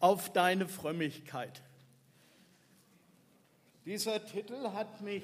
auf 0.00 0.32
deine 0.32 0.68
Frömmigkeit. 0.68 1.62
Dieser 3.84 4.24
Titel 4.24 4.70
hat 4.74 5.00
mich 5.00 5.22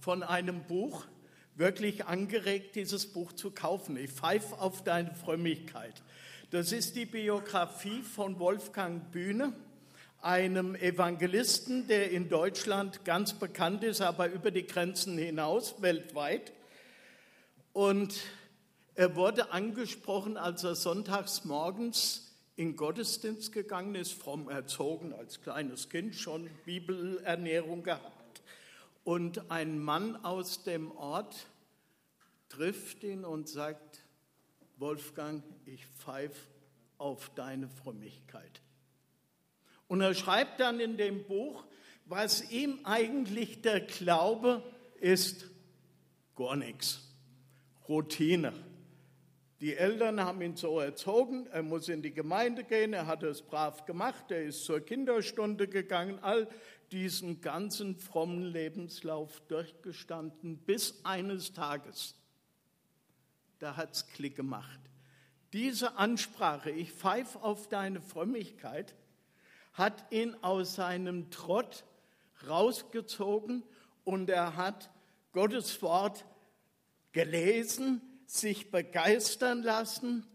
von 0.00 0.22
einem 0.22 0.64
Buch 0.64 1.04
wirklich 1.54 2.06
angeregt, 2.06 2.76
dieses 2.76 3.12
Buch 3.12 3.32
zu 3.32 3.50
kaufen. 3.50 3.96
Ich 3.96 4.10
pfeife 4.10 4.58
auf 4.58 4.82
deine 4.82 5.14
Frömmigkeit. 5.14 6.02
Das 6.50 6.72
ist 6.72 6.96
die 6.96 7.06
Biografie 7.06 8.02
von 8.02 8.38
Wolfgang 8.38 9.10
Bühne, 9.10 9.52
einem 10.20 10.74
Evangelisten, 10.74 11.86
der 11.86 12.10
in 12.10 12.28
Deutschland 12.28 13.04
ganz 13.04 13.34
bekannt 13.34 13.84
ist, 13.84 14.00
aber 14.00 14.28
über 14.28 14.50
die 14.50 14.66
Grenzen 14.66 15.18
hinaus, 15.18 15.82
weltweit. 15.82 16.52
Und 17.72 18.14
er 18.94 19.16
wurde 19.16 19.52
angesprochen, 19.52 20.36
als 20.36 20.64
er 20.64 20.74
sonntags 20.74 21.44
morgens 21.44 22.33
in 22.56 22.76
Gottesdienst 22.76 23.52
gegangen 23.52 23.94
ist, 23.94 24.12
fromm 24.12 24.48
erzogen, 24.48 25.12
als 25.12 25.40
kleines 25.40 25.88
Kind 25.88 26.14
schon 26.14 26.48
Bibelernährung 26.64 27.82
gehabt. 27.82 28.42
Und 29.02 29.50
ein 29.50 29.78
Mann 29.78 30.16
aus 30.24 30.62
dem 30.62 30.92
Ort 30.92 31.46
trifft 32.48 33.02
ihn 33.02 33.24
und 33.24 33.48
sagt, 33.48 34.04
Wolfgang, 34.76 35.42
ich 35.66 35.86
pfeife 35.86 36.40
auf 36.98 37.30
deine 37.34 37.68
Frömmigkeit. 37.68 38.60
Und 39.88 40.00
er 40.00 40.14
schreibt 40.14 40.60
dann 40.60 40.80
in 40.80 40.96
dem 40.96 41.24
Buch, 41.24 41.64
was 42.06 42.50
ihm 42.50 42.80
eigentlich 42.84 43.62
der 43.62 43.80
Glaube 43.80 44.62
ist, 45.00 45.46
gar 46.36 46.56
nichts. 46.56 47.00
Routine. 47.88 48.52
Die 49.64 49.76
Eltern 49.78 50.20
haben 50.20 50.42
ihn 50.42 50.56
so 50.56 50.78
erzogen, 50.78 51.46
er 51.46 51.62
muss 51.62 51.88
in 51.88 52.02
die 52.02 52.12
Gemeinde 52.12 52.64
gehen, 52.64 52.92
er 52.92 53.06
hat 53.06 53.22
es 53.22 53.40
brav 53.40 53.86
gemacht, 53.86 54.30
er 54.30 54.42
ist 54.42 54.62
zur 54.66 54.80
Kinderstunde 54.80 55.68
gegangen, 55.68 56.18
all 56.20 56.48
diesen 56.92 57.40
ganzen 57.40 57.96
frommen 57.96 58.42
Lebenslauf 58.42 59.40
durchgestanden, 59.48 60.58
bis 60.58 61.02
eines 61.02 61.54
Tages, 61.54 62.14
da 63.58 63.74
hat 63.74 63.94
es 63.94 64.06
Klick 64.06 64.36
gemacht. 64.36 64.80
Diese 65.54 65.96
Ansprache, 65.96 66.70
ich 66.70 66.92
pfeife 66.92 67.42
auf 67.42 67.66
deine 67.70 68.02
Frömmigkeit, 68.02 68.94
hat 69.72 70.12
ihn 70.12 70.36
aus 70.42 70.74
seinem 70.74 71.30
Trott 71.30 71.84
rausgezogen 72.46 73.62
und 74.04 74.28
er 74.28 74.56
hat 74.56 74.90
Gottes 75.32 75.80
Wort 75.80 76.26
gelesen, 77.12 78.02
sich 78.26 78.70
begeistern 78.70 79.62
lassen 79.62 80.26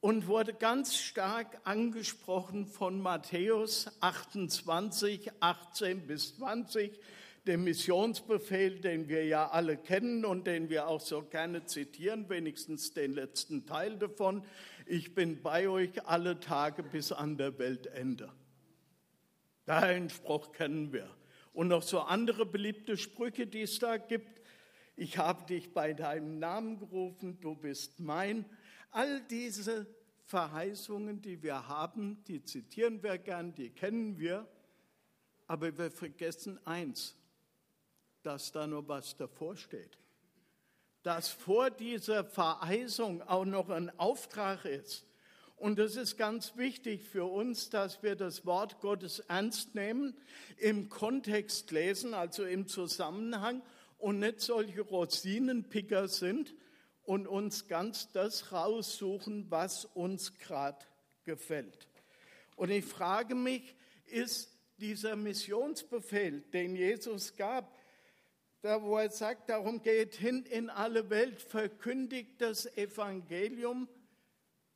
und 0.00 0.26
wurde 0.26 0.54
ganz 0.54 0.96
stark 0.96 1.60
angesprochen 1.64 2.66
von 2.66 3.00
Matthäus 3.00 3.90
28, 4.00 5.30
18 5.40 6.06
bis 6.06 6.36
20, 6.36 6.98
dem 7.46 7.64
Missionsbefehl, 7.64 8.80
den 8.80 9.08
wir 9.08 9.24
ja 9.24 9.48
alle 9.48 9.76
kennen 9.76 10.24
und 10.24 10.46
den 10.46 10.68
wir 10.68 10.86
auch 10.86 11.00
so 11.00 11.22
gerne 11.22 11.64
zitieren, 11.64 12.28
wenigstens 12.28 12.92
den 12.92 13.12
letzten 13.12 13.66
Teil 13.66 13.96
davon. 13.96 14.44
Ich 14.86 15.14
bin 15.14 15.42
bei 15.42 15.68
euch 15.68 16.06
alle 16.06 16.40
Tage 16.40 16.82
bis 16.82 17.10
an 17.10 17.36
der 17.36 17.58
Weltende. 17.58 18.30
Deinen 19.64 20.10
Spruch 20.10 20.52
kennen 20.52 20.92
wir. 20.92 21.10
Und 21.52 21.68
noch 21.68 21.82
so 21.82 22.00
andere 22.00 22.46
beliebte 22.46 22.96
Sprüche, 22.96 23.46
die 23.46 23.62
es 23.62 23.78
da 23.78 23.96
gibt 23.96 24.38
ich 24.98 25.16
habe 25.16 25.44
dich 25.44 25.72
bei 25.72 25.94
deinem 25.94 26.40
Namen 26.40 26.78
gerufen, 26.80 27.38
du 27.40 27.54
bist 27.54 28.00
mein. 28.00 28.44
All 28.90 29.20
diese 29.22 29.86
Verheißungen, 30.24 31.22
die 31.22 31.40
wir 31.40 31.68
haben, 31.68 32.24
die 32.24 32.42
zitieren 32.42 33.00
wir 33.02 33.16
gern, 33.18 33.54
die 33.54 33.70
kennen 33.70 34.18
wir, 34.18 34.48
aber 35.46 35.78
wir 35.78 35.92
vergessen 35.92 36.58
eins, 36.66 37.14
dass 38.24 38.50
da 38.50 38.66
noch 38.66 38.88
was 38.88 39.16
davor 39.16 39.56
steht. 39.56 39.96
Dass 41.04 41.28
vor 41.28 41.70
dieser 41.70 42.24
Verheißung 42.24 43.22
auch 43.22 43.44
noch 43.44 43.70
ein 43.70 43.96
Auftrag 44.00 44.64
ist. 44.64 45.06
Und 45.54 45.78
es 45.78 45.94
ist 45.94 46.16
ganz 46.16 46.56
wichtig 46.56 47.04
für 47.04 47.24
uns, 47.24 47.70
dass 47.70 48.02
wir 48.02 48.16
das 48.16 48.44
Wort 48.44 48.80
Gottes 48.80 49.20
ernst 49.20 49.76
nehmen, 49.76 50.16
im 50.56 50.88
Kontext 50.88 51.70
lesen, 51.70 52.14
also 52.14 52.44
im 52.44 52.66
Zusammenhang 52.66 53.62
und 53.98 54.20
nicht 54.20 54.40
solche 54.40 54.80
Rosinenpicker 54.80 56.08
sind 56.08 56.54
und 57.02 57.26
uns 57.26 57.68
ganz 57.68 58.10
das 58.12 58.52
raussuchen, 58.52 59.50
was 59.50 59.84
uns 59.84 60.38
gerade 60.38 60.84
gefällt. 61.24 61.88
Und 62.56 62.70
ich 62.70 62.84
frage 62.84 63.34
mich, 63.34 63.74
ist 64.06 64.56
dieser 64.78 65.16
Missionsbefehl, 65.16 66.40
den 66.52 66.76
Jesus 66.76 67.36
gab, 67.36 67.76
da 68.62 68.82
wo 68.82 68.96
er 68.98 69.10
sagt, 69.10 69.48
darum 69.50 69.82
geht 69.82 70.16
hin 70.16 70.44
in 70.44 70.68
alle 70.70 71.10
Welt, 71.10 71.40
verkündigt 71.40 72.40
das 72.40 72.66
Evangelium, 72.76 73.88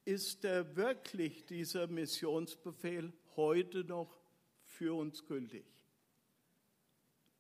ist 0.05 0.45
er 0.45 0.77
wirklich 0.77 1.47
dieser 1.47 1.87
Missionsbefehl 1.87 3.13
heute 3.37 3.85
noch 3.85 4.21
für 4.65 4.95
uns 4.95 5.25
gültig? 5.27 5.65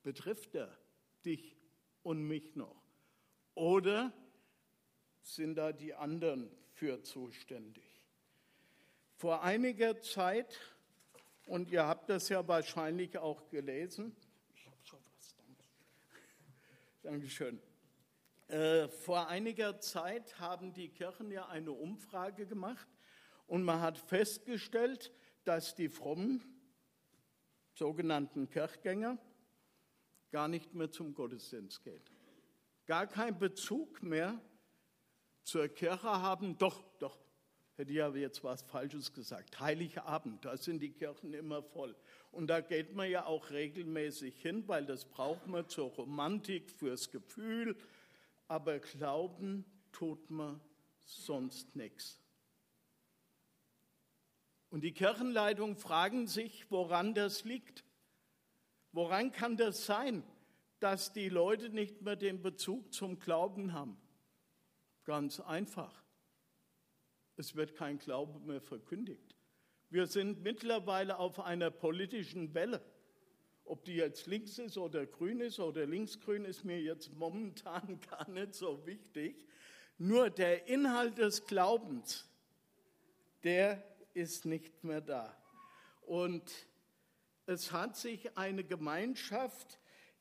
Betrifft 0.03 0.54
er 0.54 0.76
dich 1.25 1.56
und 2.02 2.26
mich 2.26 2.54
noch? 2.56 2.82
Oder 3.54 4.12
sind 5.22 5.56
da 5.56 5.72
die 5.72 5.94
anderen 5.94 6.50
für 6.72 7.02
zuständig? 7.02 7.84
Vor 9.16 9.42
einiger 9.42 10.00
Zeit, 10.00 10.58
und 11.46 11.70
ihr 11.70 11.86
habt 11.86 12.08
das 12.08 12.28
ja 12.28 12.46
wahrscheinlich 12.46 13.18
auch 13.18 13.48
gelesen, 13.48 14.16
ich 14.54 14.66
habe 14.66 14.76
schon 14.82 14.98
was, 15.14 15.36
danke. 15.36 15.64
Dankeschön. 17.02 17.62
Äh, 18.48 18.88
vor 18.88 19.28
einiger 19.28 19.78
Zeit 19.80 20.38
haben 20.40 20.72
die 20.72 20.88
Kirchen 20.88 21.30
ja 21.30 21.46
eine 21.48 21.72
Umfrage 21.72 22.46
gemacht 22.46 22.88
und 23.46 23.62
man 23.62 23.80
hat 23.80 23.96
festgestellt, 23.96 25.12
dass 25.44 25.74
die 25.74 25.88
frommen 25.88 26.42
sogenannten 27.74 28.48
Kirchgänger 28.50 29.19
gar 30.32 30.48
nicht 30.48 30.75
mehr 30.75 30.91
zum 30.91 31.15
Gottesdienst 31.15 31.84
gehen. 31.84 32.03
Gar 32.87 33.06
keinen 33.06 33.38
Bezug 33.38 34.03
mehr 34.03 34.41
zur 35.44 35.69
Kirche 35.69 36.03
haben. 36.03 36.59
Doch, 36.59 36.82
doch, 36.98 37.16
hätte 37.76 37.93
ich 37.93 38.03
aber 38.03 38.16
jetzt 38.16 38.43
was 38.43 38.62
Falsches 38.62 39.12
gesagt. 39.12 39.60
Heiligabend, 39.60 40.44
da 40.44 40.56
sind 40.56 40.81
die 40.81 40.91
Kirchen 40.91 41.34
immer 41.34 41.62
voll. 41.62 41.94
Und 42.32 42.48
da 42.48 42.60
geht 42.60 42.94
man 42.94 43.10
ja 43.10 43.26
auch 43.26 43.50
regelmäßig 43.50 44.41
hin, 44.41 44.66
weil 44.66 44.87
das 44.87 45.04
braucht 45.04 45.47
man 45.47 45.69
zur 45.69 45.91
Romantik, 45.91 46.70
fürs 46.70 47.10
Gefühl. 47.10 47.76
Aber 48.49 48.78
glauben 48.78 49.64
tut 49.93 50.31
man 50.31 50.60
sonst 51.04 51.76
nichts. 51.76 52.19
Und 54.70 54.81
die 54.81 54.93
Kirchenleitungen 54.93 55.76
fragen 55.76 56.26
sich, 56.26 56.70
woran 56.70 57.12
das 57.12 57.44
liegt. 57.44 57.84
Woran 58.92 59.32
kann 59.32 59.56
das 59.56 59.86
sein, 59.86 60.22
dass 60.78 61.12
die 61.12 61.28
Leute 61.28 61.70
nicht 61.70 62.03
mehr 62.03 62.16
den 62.16 62.42
Bezug 62.42 62.92
zum 62.92 63.19
Glauben 63.19 63.72
haben? 63.72 63.97
Ganz 65.04 65.41
einfach. 65.41 66.03
Es 67.36 67.56
wird 67.56 67.75
kein 67.75 67.98
Glaube 67.98 68.38
mehr 68.41 68.60
verkündigt. 68.60 69.34
Wir 69.88 70.06
sind 70.06 70.42
mittlerweile 70.42 71.19
auf 71.19 71.41
einer 71.41 71.70
politischen 71.70 72.54
Welle. 72.54 72.82
Ob 73.64 73.84
die 73.84 73.94
jetzt 73.94 74.26
links 74.26 74.58
ist 74.58 74.76
oder 74.76 75.06
grün 75.06 75.41
ist 75.41 75.58
oder 75.60 75.86
linksgrün, 75.86 76.44
ist 76.44 76.64
mir 76.64 76.81
jetzt 76.81 77.12
momentan 77.14 78.00
gar 78.10 78.28
nicht 78.28 78.54
so 78.54 78.84
wichtig. 78.86 79.47
Nur 79.98 80.31
der 80.31 80.66
Inhalt 80.66 81.19
des 81.19 81.47
Glaubens, 81.47 82.28
der 83.44 83.82
ist 84.14 84.44
nicht 84.44 84.84
mehr 84.84 85.00
da. 85.00 85.36
Und 86.02 86.50
es 87.52 87.70
hat 87.70 87.96
sich 87.96 88.37
eine 88.37 88.64
Gemeinschaft 88.64 89.78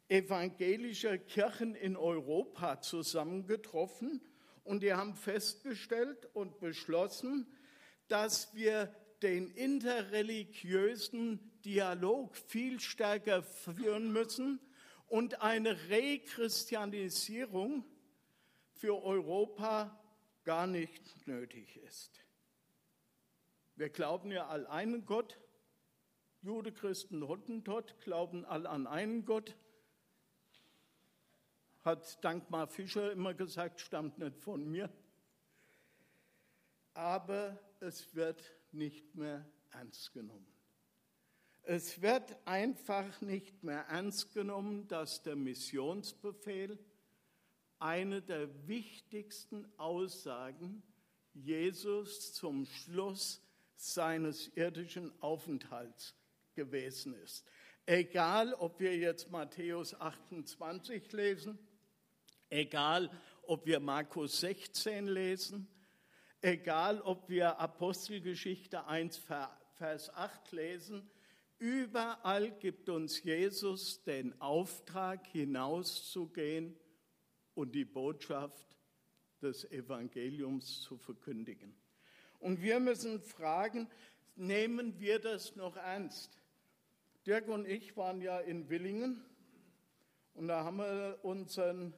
evangelischer 0.09 1.17
Kirchen 1.17 1.73
in 1.73 1.95
Europa 1.95 2.81
zusammengetroffen 2.81 4.21
und 4.63 4.83
die 4.83 4.93
haben 4.93 5.15
festgestellt 5.15 6.29
und 6.33 6.59
beschlossen, 6.59 7.47
dass 8.07 8.53
wir 8.53 8.93
den 9.23 9.49
interreligiösen 9.51 11.39
Dialog 11.63 12.35
viel 12.35 12.79
stärker 12.79 13.41
führen 13.43 14.11
müssen 14.11 14.59
und 15.07 15.41
eine 15.41 15.89
Rechristianisierung 15.89 17.85
für 18.73 19.01
Europa 19.01 19.97
gar 20.43 20.67
nicht 20.67 21.25
nötig 21.27 21.77
ist. 21.77 22.25
Wir 23.75 23.89
glauben 23.89 24.31
ja 24.31 24.47
all 24.47 24.67
einen 24.67 25.05
Gott, 25.05 25.39
Jude, 26.43 26.71
Christen, 26.71 27.27
Hottentott 27.27 27.99
glauben 28.01 28.45
alle 28.45 28.67
an 28.67 28.87
einen 28.87 29.25
Gott. 29.25 29.55
Hat 31.83 32.23
Dankmar 32.23 32.67
Fischer 32.67 33.11
immer 33.11 33.35
gesagt, 33.35 33.79
stammt 33.79 34.17
nicht 34.17 34.39
von 34.39 34.67
mir. 34.67 34.89
Aber 36.95 37.59
es 37.79 38.15
wird 38.15 38.43
nicht 38.71 39.13
mehr 39.13 39.45
ernst 39.69 40.13
genommen. 40.13 40.47
Es 41.61 42.01
wird 42.01 42.35
einfach 42.45 43.21
nicht 43.21 43.63
mehr 43.63 43.81
ernst 43.81 44.33
genommen, 44.33 44.87
dass 44.87 45.21
der 45.21 45.35
Missionsbefehl 45.35 46.79
eine 47.77 48.23
der 48.23 48.67
wichtigsten 48.67 49.71
Aussagen 49.77 50.81
Jesus 51.35 52.33
zum 52.33 52.65
Schluss 52.65 53.43
seines 53.75 54.47
irdischen 54.55 55.11
Aufenthalts 55.21 56.15
gewesen 56.53 57.13
ist. 57.15 57.45
Egal, 57.85 58.53
ob 58.53 58.79
wir 58.79 58.95
jetzt 58.95 59.31
Matthäus 59.31 59.93
28 59.93 61.11
lesen, 61.11 61.57
egal, 62.49 63.09
ob 63.43 63.65
wir 63.65 63.79
Markus 63.79 64.39
16 64.41 65.07
lesen, 65.07 65.67
egal, 66.41 67.01
ob 67.01 67.27
wir 67.29 67.59
Apostelgeschichte 67.59 68.85
1, 68.85 69.21
Vers 69.75 70.13
8 70.13 70.51
lesen, 70.51 71.09
überall 71.57 72.51
gibt 72.59 72.89
uns 72.89 73.23
Jesus 73.23 74.03
den 74.03 74.39
Auftrag, 74.39 75.25
hinauszugehen 75.27 76.77
und 77.55 77.73
die 77.73 77.85
Botschaft 77.85 78.77
des 79.41 79.69
Evangeliums 79.71 80.81
zu 80.81 80.97
verkündigen. 80.97 81.75
Und 82.39 82.61
wir 82.61 82.79
müssen 82.79 83.21
fragen, 83.21 83.89
nehmen 84.35 84.99
wir 84.99 85.19
das 85.19 85.55
noch 85.55 85.75
ernst? 85.77 86.40
Dirk 87.27 87.47
und 87.49 87.67
ich 87.67 87.95
waren 87.95 88.19
ja 88.19 88.39
in 88.39 88.67
Willingen 88.69 89.23
und 90.33 90.47
da 90.47 90.63
haben 90.63 90.77
wir 90.77 91.19
unseren 91.21 91.93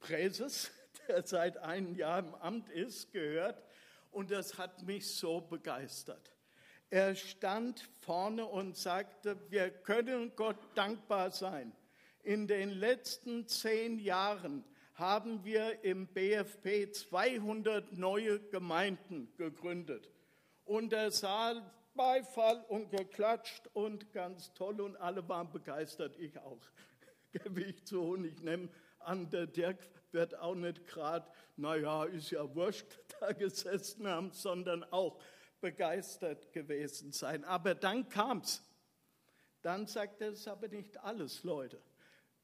Präses, 0.00 0.70
der 1.08 1.26
seit 1.26 1.56
einem 1.56 1.94
Jahr 1.94 2.18
im 2.18 2.34
Amt 2.34 2.68
ist, 2.68 3.10
gehört 3.10 3.62
und 4.10 4.30
das 4.30 4.58
hat 4.58 4.82
mich 4.82 5.16
so 5.16 5.40
begeistert. 5.40 6.34
Er 6.90 7.14
stand 7.14 7.88
vorne 8.00 8.44
und 8.44 8.76
sagte, 8.76 9.38
wir 9.48 9.70
können 9.70 10.36
Gott 10.36 10.58
dankbar 10.74 11.30
sein. 11.30 11.72
In 12.22 12.46
den 12.46 12.68
letzten 12.68 13.48
zehn 13.48 13.98
Jahren 13.98 14.62
haben 14.92 15.42
wir 15.46 15.82
im 15.84 16.06
BFP 16.06 16.92
200 16.92 17.94
neue 17.94 18.40
Gemeinden 18.40 19.32
gegründet. 19.38 20.10
Und 20.66 20.92
der 20.92 21.10
Saal 21.10 21.62
Beifall 21.94 22.64
und 22.68 22.90
geklatscht 22.90 23.68
und 23.72 24.12
ganz 24.12 24.52
toll 24.54 24.80
und 24.80 24.96
alle 24.96 25.28
waren 25.28 25.50
begeistert, 25.50 26.16
ich 26.18 26.38
auch. 26.38 26.60
Gebe 27.32 27.62
ich 27.62 27.84
zu 27.84 28.02
und 28.02 28.24
ich 28.24 28.40
nehme 28.40 28.68
an, 28.98 29.30
der 29.30 29.46
Dirk 29.46 29.78
wird 30.12 30.38
auch 30.38 30.54
nicht 30.54 30.86
gerade, 30.86 31.26
naja, 31.56 32.04
ist 32.04 32.30
ja 32.30 32.54
wurscht, 32.54 32.86
da 33.20 33.32
gesessen 33.32 34.06
haben, 34.06 34.32
sondern 34.32 34.84
auch 34.84 35.20
begeistert 35.60 36.52
gewesen 36.52 37.12
sein. 37.12 37.44
Aber 37.44 37.74
dann 37.74 38.08
kam 38.08 38.38
es. 38.38 38.62
Dann 39.62 39.86
sagte 39.86 40.26
es 40.26 40.46
aber 40.46 40.68
nicht 40.68 40.98
alles, 41.02 41.42
Leute. 41.42 41.80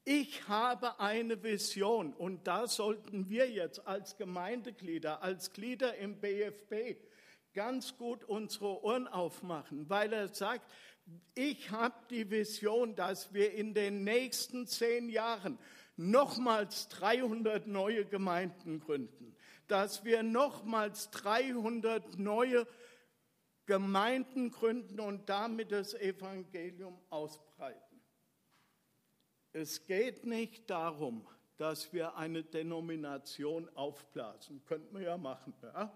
Ich 0.03 0.47
habe 0.47 0.99
eine 0.99 1.43
Vision 1.43 2.13
und 2.13 2.47
da 2.47 2.67
sollten 2.67 3.29
wir 3.29 3.49
jetzt 3.49 3.85
als 3.85 4.17
Gemeindeglieder, 4.17 5.21
als 5.21 5.53
Glieder 5.53 5.95
im 5.97 6.19
BFB 6.19 6.97
ganz 7.53 7.97
gut 7.97 8.23
unsere 8.23 8.83
Ohren 8.83 9.07
aufmachen, 9.07 9.89
weil 9.89 10.13
er 10.13 10.27
sagt, 10.29 10.69
ich 11.35 11.71
habe 11.71 11.95
die 12.09 12.29
Vision, 12.29 12.95
dass 12.95 13.33
wir 13.33 13.53
in 13.53 13.73
den 13.73 14.03
nächsten 14.03 14.67
zehn 14.67 15.09
Jahren 15.09 15.57
nochmals 15.97 16.87
300 16.89 17.67
neue 17.67 18.05
Gemeinden 18.05 18.79
gründen, 18.79 19.35
dass 19.67 20.03
wir 20.03 20.23
nochmals 20.23 21.09
300 21.11 22.17
neue 22.17 22.67
Gemeinden 23.65 24.51
gründen 24.51 24.99
und 24.99 25.29
damit 25.29 25.71
das 25.71 25.93
Evangelium 25.93 26.99
ausbreiten. 27.09 28.01
Es 29.53 29.85
geht 29.85 30.25
nicht 30.25 30.69
darum, 30.69 31.27
dass 31.57 31.93
wir 31.93 32.15
eine 32.15 32.43
Denomination 32.43 33.69
aufblasen. 33.75 34.63
Könnten 34.65 34.95
wir 34.95 35.03
ja 35.03 35.17
machen. 35.17 35.53
Ja? 35.61 35.91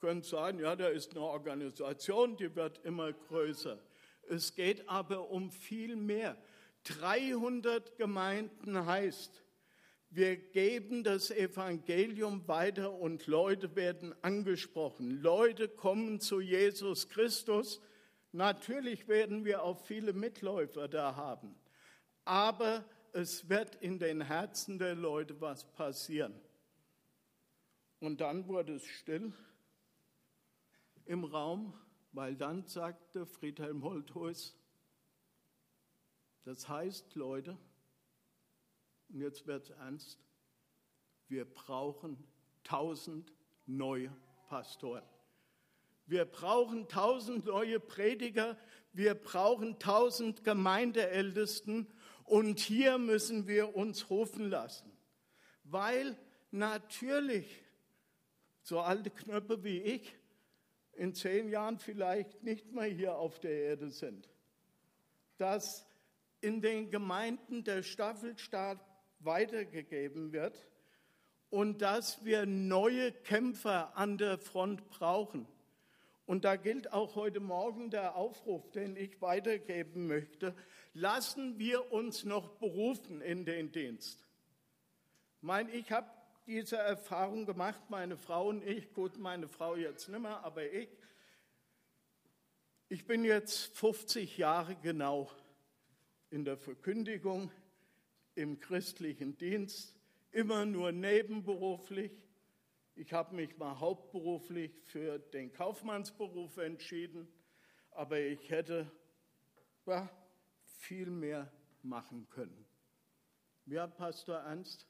Können 0.00 0.22
sagen, 0.22 0.60
ja, 0.60 0.76
da 0.76 0.88
ist 0.88 1.12
eine 1.12 1.20
Organisation, 1.20 2.36
die 2.36 2.54
wird 2.54 2.84
immer 2.84 3.12
größer. 3.12 3.78
Es 4.28 4.54
geht 4.54 4.88
aber 4.88 5.30
um 5.30 5.50
viel 5.50 5.96
mehr. 5.96 6.36
300 6.84 7.96
Gemeinden 7.96 8.86
heißt, 8.86 9.42
wir 10.10 10.36
geben 10.36 11.04
das 11.04 11.30
Evangelium 11.30 12.46
weiter 12.48 12.92
und 12.92 13.26
Leute 13.26 13.76
werden 13.76 14.14
angesprochen. 14.22 15.20
Leute 15.20 15.68
kommen 15.68 16.20
zu 16.20 16.40
Jesus 16.40 17.08
Christus. 17.08 17.80
Natürlich 18.32 19.08
werden 19.08 19.44
wir 19.44 19.62
auch 19.62 19.78
viele 19.84 20.12
Mitläufer 20.12 20.88
da 20.88 21.16
haben 21.16 21.54
aber 22.28 22.84
es 23.14 23.48
wird 23.48 23.76
in 23.76 23.98
den 23.98 24.20
Herzen 24.20 24.78
der 24.78 24.94
Leute 24.94 25.40
was 25.40 25.64
passieren. 25.72 26.38
Und 28.00 28.20
dann 28.20 28.46
wurde 28.46 28.74
es 28.74 28.84
still 28.84 29.32
im 31.08 31.24
Raum, 31.24 31.72
weil 32.12 32.36
dann 32.36 32.66
sagte 32.66 33.24
Friedhelm 33.26 33.82
Holthuis, 33.82 34.54
das 36.44 36.68
heißt, 36.68 37.14
Leute, 37.14 37.56
und 39.08 39.20
jetzt 39.20 39.46
wird 39.46 39.64
es 39.64 39.70
ernst, 39.70 40.18
wir 41.28 41.46
brauchen 41.46 42.22
tausend 42.62 43.32
neue 43.66 44.14
Pastoren. 44.48 45.04
Wir 46.06 46.24
brauchen 46.24 46.88
tausend 46.88 47.46
neue 47.46 47.80
Prediger, 47.80 48.58
wir 48.92 49.14
brauchen 49.14 49.78
tausend 49.78 50.44
Gemeindeältesten 50.44 51.86
und 52.24 52.60
hier 52.60 52.98
müssen 52.98 53.46
wir 53.46 53.74
uns 53.74 54.10
rufen 54.10 54.48
lassen, 54.48 54.90
weil 55.64 56.18
natürlich 56.50 57.64
so 58.62 58.80
alte 58.80 59.10
Knöpfe 59.10 59.64
wie 59.64 59.80
ich 59.80 60.17
in 60.98 61.14
zehn 61.14 61.48
Jahren 61.48 61.78
vielleicht 61.78 62.42
nicht 62.42 62.72
mehr 62.72 62.84
hier 62.84 63.16
auf 63.16 63.38
der 63.40 63.52
Erde 63.52 63.90
sind. 63.90 64.28
Dass 65.38 65.86
in 66.40 66.60
den 66.60 66.90
Gemeinden 66.90 67.64
der 67.64 67.82
Staffelstab 67.82 68.84
weitergegeben 69.20 70.32
wird 70.32 70.68
und 71.50 71.82
dass 71.82 72.24
wir 72.24 72.46
neue 72.46 73.12
Kämpfer 73.12 73.96
an 73.96 74.18
der 74.18 74.38
Front 74.38 74.88
brauchen. 74.88 75.46
Und 76.26 76.44
da 76.44 76.56
gilt 76.56 76.92
auch 76.92 77.14
heute 77.16 77.40
Morgen 77.40 77.90
der 77.90 78.16
Aufruf, 78.16 78.70
den 78.70 78.96
ich 78.96 79.22
weitergeben 79.22 80.06
möchte 80.06 80.54
lassen 80.98 81.58
wir 81.58 81.92
uns 81.92 82.24
noch 82.24 82.48
berufen 82.56 83.20
in 83.20 83.44
den 83.44 83.70
Dienst. 83.70 84.26
Ich 85.36 85.42
meine, 85.42 85.70
ich 85.70 85.92
habe 85.92 86.10
diese 86.48 86.78
Erfahrung 86.78 87.44
gemacht, 87.44 87.90
meine 87.90 88.16
Frau 88.16 88.48
und 88.48 88.66
ich, 88.66 88.94
gut, 88.94 89.18
meine 89.18 89.48
Frau 89.48 89.76
jetzt 89.76 90.08
nicht 90.08 90.18
mehr, 90.18 90.42
aber 90.42 90.64
ich. 90.64 90.88
Ich 92.88 93.06
bin 93.06 93.22
jetzt 93.22 93.76
50 93.76 94.38
Jahre 94.38 94.74
genau 94.76 95.30
in 96.30 96.46
der 96.46 96.56
Verkündigung, 96.56 97.52
im 98.34 98.58
christlichen 98.60 99.36
Dienst, 99.36 99.94
immer 100.30 100.64
nur 100.64 100.90
nebenberuflich. 100.90 102.12
Ich 102.94 103.12
habe 103.12 103.36
mich 103.36 103.58
mal 103.58 103.78
hauptberuflich 103.78 104.72
für 104.84 105.18
den 105.18 105.52
Kaufmannsberuf 105.52 106.56
entschieden, 106.56 107.28
aber 107.90 108.20
ich 108.20 108.48
hätte 108.48 108.90
ja, 109.84 110.08
viel 110.64 111.10
mehr 111.10 111.52
machen 111.82 112.26
können. 112.30 112.64
Hat 113.70 113.98
Pastor 113.98 114.38
Ernst 114.38 114.86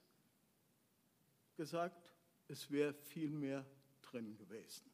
gesagt? 1.58 2.14
Es 2.46 2.70
wäre 2.70 2.94
viel 2.94 3.30
mehr 3.30 3.66
drin 4.00 4.36
gewesen. 4.36 4.90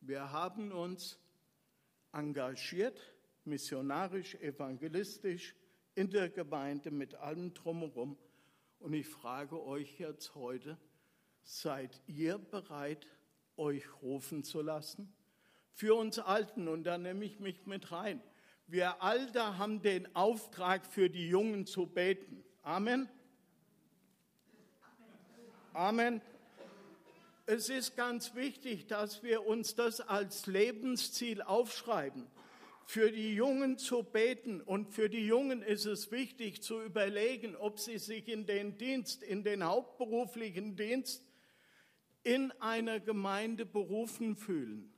Wir 0.00 0.32
haben 0.32 0.72
uns 0.72 1.18
engagiert, 2.12 2.98
missionarisch, 3.44 4.36
evangelistisch, 4.36 5.54
in 5.96 6.08
der 6.08 6.30
Gemeinde 6.30 6.90
mit 6.90 7.16
allem 7.16 7.52
drumherum. 7.52 8.16
Und 8.78 8.92
ich 8.92 9.08
frage 9.08 9.60
euch 9.62 9.98
jetzt 9.98 10.34
heute, 10.34 10.78
seid 11.42 12.00
ihr 12.06 12.38
bereit, 12.38 13.06
euch 13.56 13.84
rufen 14.02 14.44
zu 14.44 14.62
lassen? 14.62 15.12
Für 15.72 15.96
uns 15.96 16.18
Alten, 16.18 16.68
und 16.68 16.84
da 16.84 16.96
nehme 16.96 17.24
ich 17.24 17.40
mich 17.40 17.66
mit 17.66 17.90
rein. 17.90 18.22
Wir 18.68 19.02
alle 19.02 19.58
haben 19.58 19.82
den 19.82 20.14
Auftrag, 20.14 20.86
für 20.86 21.10
die 21.10 21.28
Jungen 21.28 21.66
zu 21.66 21.86
beten. 21.86 22.44
Amen. 22.62 23.08
Amen. 25.76 26.22
Es 27.44 27.68
ist 27.68 27.98
ganz 27.98 28.34
wichtig, 28.34 28.86
dass 28.86 29.22
wir 29.22 29.46
uns 29.46 29.74
das 29.74 30.00
als 30.00 30.46
Lebensziel 30.46 31.42
aufschreiben, 31.42 32.26
für 32.86 33.12
die 33.12 33.34
Jungen 33.34 33.76
zu 33.76 34.02
beten. 34.02 34.62
Und 34.62 34.94
für 34.94 35.10
die 35.10 35.26
Jungen 35.26 35.60
ist 35.60 35.84
es 35.84 36.10
wichtig 36.10 36.62
zu 36.62 36.80
überlegen, 36.80 37.54
ob 37.56 37.78
sie 37.78 37.98
sich 37.98 38.26
in 38.26 38.46
den 38.46 38.78
Dienst, 38.78 39.22
in 39.22 39.44
den 39.44 39.64
hauptberuflichen 39.64 40.76
Dienst 40.76 41.22
in 42.22 42.52
einer 42.52 42.98
Gemeinde 42.98 43.66
berufen 43.66 44.34
fühlen. 44.34 44.90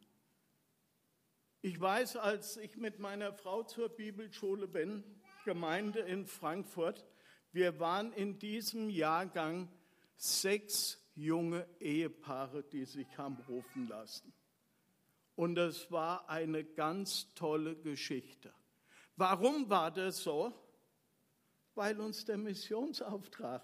Ich 1.60 1.80
weiß, 1.80 2.18
als 2.18 2.56
ich 2.56 2.76
mit 2.76 3.00
meiner 3.00 3.32
Frau 3.32 3.64
zur 3.64 3.88
Bibelschule 3.88 4.68
bin, 4.68 5.02
Gemeinde 5.44 5.98
in 6.02 6.24
Frankfurt, 6.24 7.04
wir 7.50 7.80
waren 7.80 8.12
in 8.12 8.38
diesem 8.38 8.90
Jahrgang 8.90 9.68
sechs 10.18 11.00
junge 11.14 11.66
Ehepaare, 11.80 12.62
die 12.62 12.84
sich 12.84 13.06
haben 13.16 13.38
rufen 13.48 13.88
lassen. 13.88 14.32
Und 15.36 15.56
es 15.56 15.90
war 15.90 16.28
eine 16.28 16.64
ganz 16.64 17.32
tolle 17.34 17.76
Geschichte. 17.76 18.52
Warum 19.16 19.70
war 19.70 19.90
das 19.90 20.22
so? 20.22 20.52
Weil 21.74 22.00
uns 22.00 22.24
der 22.24 22.36
Missionsauftrag 22.36 23.62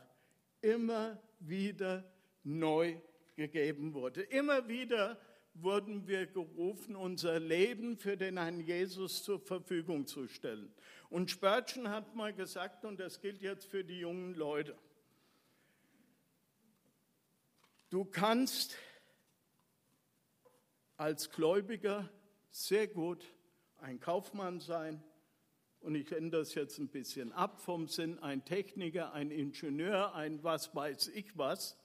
immer 0.61 1.21
wieder 1.41 2.05
neu 2.45 2.97
gegeben 3.35 3.93
wurde. 3.93 4.23
Immer 4.23 4.69
wieder 4.69 5.19
wurden 5.55 6.07
wir 6.07 6.27
gerufen, 6.27 6.97
unser 6.97 7.39
Leben 7.39 7.97
für 7.97 8.17
den 8.17 8.39
Herrn 8.39 8.61
Jesus 8.61 9.23
zur 9.23 9.41
Verfügung 9.41 10.07
zu 10.07 10.29
stellen. 10.29 10.73
Und 11.11 11.31
Spurgeon 11.31 11.89
hat 11.89 12.15
mal 12.15 12.33
gesagt, 12.33 12.85
und 12.85 12.99
das 12.99 13.21
gilt 13.21 13.41
jetzt 13.43 13.67
für 13.67 13.85
die 13.85 14.01
jungen 14.01 14.35
Leute, 14.35 14.77
du 17.95 18.05
kannst 18.05 18.77
als 20.97 21.31
Gläubiger 21.31 22.11
sehr 22.51 22.89
gut 22.89 23.25
ein 23.79 24.01
Kaufmann 24.01 24.59
sein, 24.59 25.01
und 25.79 25.95
ich 25.95 26.11
ändere 26.11 26.41
das 26.41 26.55
jetzt 26.55 26.79
ein 26.79 26.89
bisschen 26.89 27.31
ab 27.33 27.61
vom 27.61 27.87
Sinn, 27.87 28.19
ein 28.19 28.45
Techniker, 28.45 29.13
ein 29.13 29.31
Ingenieur, 29.31 30.13
ein 30.15 30.43
was 30.43 30.75
weiß 30.75 31.09
ich 31.09 31.39
was. 31.39 31.79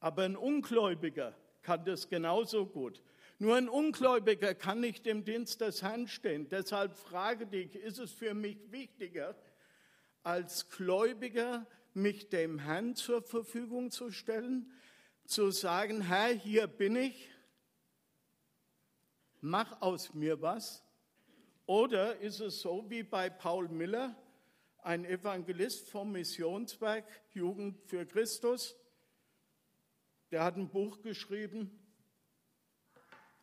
Aber 0.00 0.22
ein 0.22 0.36
Ungläubiger 0.36 1.36
kann 1.60 1.84
das 1.84 2.08
genauso 2.08 2.64
gut. 2.64 3.02
Nur 3.38 3.56
ein 3.56 3.68
Ungläubiger 3.68 4.54
kann 4.54 4.80
nicht 4.80 5.06
im 5.06 5.24
Dienst 5.24 5.60
des 5.60 5.82
Herrn 5.82 6.06
stehen. 6.08 6.48
Deshalb 6.48 6.96
frage 6.96 7.46
dich, 7.46 7.74
ist 7.74 7.98
es 7.98 8.12
für 8.12 8.32
mich 8.32 8.70
wichtiger, 8.70 9.34
als 10.22 10.70
Gläubiger 10.70 11.66
mich 11.94 12.28
dem 12.28 12.58
Herrn 12.58 12.94
zur 12.94 13.22
Verfügung 13.22 13.90
zu 13.90 14.10
stellen, 14.10 14.70
zu 15.24 15.50
sagen, 15.50 16.02
Herr, 16.02 16.28
hier 16.28 16.66
bin 16.66 16.96
ich, 16.96 17.28
mach 19.40 19.80
aus 19.80 20.14
mir 20.14 20.40
was? 20.40 20.84
Oder 21.66 22.18
ist 22.18 22.40
es 22.40 22.60
so 22.60 22.88
wie 22.88 23.02
bei 23.02 23.30
Paul 23.30 23.68
Miller, 23.68 24.16
ein 24.78 25.04
Evangelist 25.04 25.88
vom 25.88 26.12
Missionswerk 26.12 27.06
Jugend 27.32 27.80
für 27.86 28.04
Christus, 28.04 28.76
der 30.30 30.44
hat 30.44 30.56
ein 30.56 30.68
Buch 30.68 31.02
geschrieben, 31.02 31.78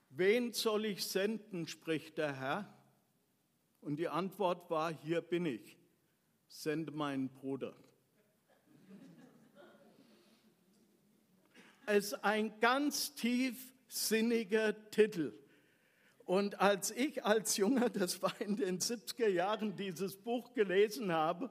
Wen 0.09 0.53
soll 0.53 0.85
ich 0.85 1.05
senden, 1.05 1.67
spricht 1.67 2.17
der 2.17 2.35
Herr. 2.35 2.73
Und 3.81 3.97
die 3.97 4.09
Antwort 4.09 4.69
war, 4.69 4.91
hier 4.91 5.21
bin 5.21 5.45
ich, 5.45 5.77
sende 6.47 6.91
meinen 6.91 7.29
Bruder. 7.29 7.73
Ist 11.89 12.23
ein 12.23 12.59
ganz 12.59 13.15
tiefsinniger 13.15 14.89
Titel. 14.91 15.33
Und 16.25 16.59
als 16.59 16.91
ich 16.91 17.25
als 17.25 17.57
Junger, 17.57 17.89
das 17.89 18.21
war 18.21 18.39
in 18.39 18.55
den 18.55 18.79
70er 18.79 19.27
Jahren, 19.27 19.75
dieses 19.75 20.15
Buch 20.15 20.53
gelesen 20.53 21.11
habe, 21.11 21.49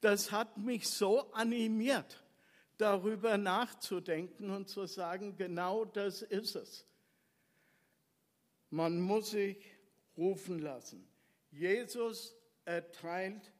das 0.00 0.32
hat 0.32 0.56
mich 0.56 0.88
so 0.88 1.30
animiert 1.32 2.24
darüber 2.76 3.38
nachzudenken 3.38 4.50
und 4.50 4.68
zu 4.68 4.86
sagen, 4.86 5.36
genau 5.36 5.84
das 5.84 6.22
ist 6.22 6.56
es. 6.56 6.86
Man 8.70 9.00
muss 9.00 9.30
sich 9.30 9.58
rufen 10.16 10.58
lassen. 10.58 11.06
Jesus 11.50 12.34
erteilt 12.64 13.52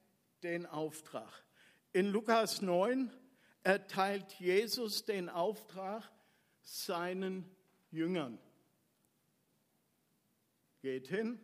den 0.43 0.67
Auftrag. 0.67 1.45
In 1.93 2.11
Lukas 2.11 2.61
9 2.61 3.13
erteilt 3.63 4.33
Jesus 4.41 5.05
den 5.05 5.29
Auftrag 5.29 6.11
seinen 6.65 7.49
Jüngern. 7.91 8.39
Geht 10.81 11.09
hin, 11.09 11.39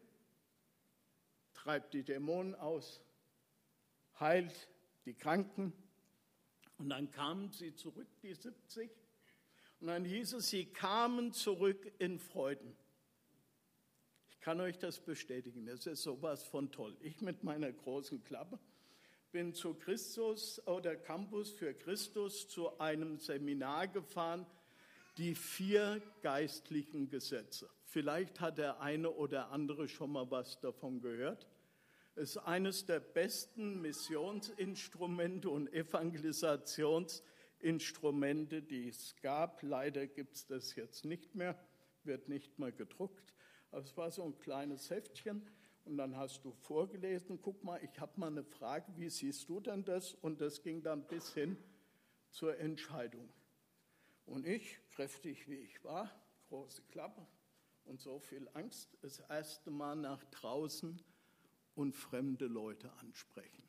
treibt 1.55 1.95
die 1.95 2.03
Dämonen 2.03 2.55
aus, 2.55 3.01
heilt 4.19 4.69
die 5.05 5.15
Kranken, 5.15 5.73
und 6.81 6.89
dann 6.89 7.11
kamen 7.11 7.53
sie 7.53 7.75
zurück, 7.75 8.09
die 8.23 8.33
70. 8.33 8.91
Und 9.81 9.89
dann 9.89 10.03
hieß 10.03 10.33
es, 10.33 10.49
sie 10.49 10.65
kamen 10.65 11.35
zurück 11.35 11.93
in 11.99 12.19
Freuden. 12.19 12.75
Ich 14.31 14.41
kann 14.41 14.63
euch 14.63 14.79
das 14.79 14.99
bestätigen, 14.99 15.67
das 15.67 15.87
ist 15.87 16.03
sowas 16.03 16.43
von 16.43 16.73
toll. 16.73 16.97
Ich 17.03 17.21
mit 17.21 17.45
meiner 17.45 17.71
großen 17.71 18.25
Klappe 18.25 18.59
bin 19.31 19.53
zu 19.53 19.75
Christus 19.75 20.67
oder 20.67 20.97
Campus 20.97 21.51
für 21.51 21.75
Christus 21.75 22.49
zu 22.49 22.79
einem 22.81 23.19
Seminar 23.19 23.89
gefahren, 23.89 24.47
die 25.21 25.35
vier 25.35 26.01
geistlichen 26.23 27.11
Gesetze. 27.11 27.69
Vielleicht 27.85 28.41
hat 28.41 28.59
der 28.59 28.81
eine 28.81 29.11
oder 29.11 29.51
andere 29.51 29.87
schon 29.87 30.13
mal 30.13 30.31
was 30.31 30.59
davon 30.61 31.01
gehört 31.01 31.47
ist 32.17 32.39
eines 32.39 32.87
der 32.87 32.99
besten 33.01 33.81
Missionsinstrumente 33.81 35.49
und 35.49 35.73
Evangelisationsinstrumente, 35.73 38.63
die 38.63 38.89
es 38.89 39.15
gab. 39.23 39.63
Leider 39.63 40.09
gibt 40.09 40.37
es 40.37 40.47
das 40.47 40.75
jetzt 40.75 41.07
nicht 41.07 41.35
mehr, 41.35 41.59
wird 42.05 42.29
nicht 42.29 42.59
mehr 42.59 42.73
gedruckt. 42.73 43.33
Aber 43.71 43.83
es 43.83 43.97
war 43.97 44.11
so 44.11 44.23
ein 44.25 44.39
kleines 44.39 44.91
Heftchen 44.91 45.49
und 45.85 45.97
dann 45.97 46.15
hast 46.17 46.45
du 46.45 46.53
vorgelesen, 46.53 47.41
guck 47.41 47.65
mal, 47.65 47.81
ich 47.83 47.99
habe 48.01 48.21
mal 48.21 48.27
eine 48.27 48.45
Frage, 48.45 48.93
wie 48.97 49.09
siehst 49.09 49.49
du 49.49 49.61
denn 49.61 49.85
das? 49.85 50.13
Und 50.15 50.41
das 50.41 50.63
ging 50.63 50.83
dann 50.83 51.07
bis 51.07 51.33
hin 51.33 51.57
zur 52.31 52.59
Entscheidung. 52.59 53.33
Und 54.31 54.47
ich, 54.47 54.79
kräftig 54.91 55.49
wie 55.49 55.57
ich 55.57 55.83
war, 55.83 56.09
große 56.51 56.83
Klappe 56.93 57.27
und 57.85 58.01
so 58.01 58.21
viel 58.21 58.49
Angst, 58.55 58.97
das 59.03 59.19
erste 59.29 59.73
Mal 59.73 59.97
nach 59.97 60.23
draußen 60.27 61.03
und 61.75 61.97
fremde 61.97 62.47
Leute 62.47 62.93
ansprechen. 63.01 63.65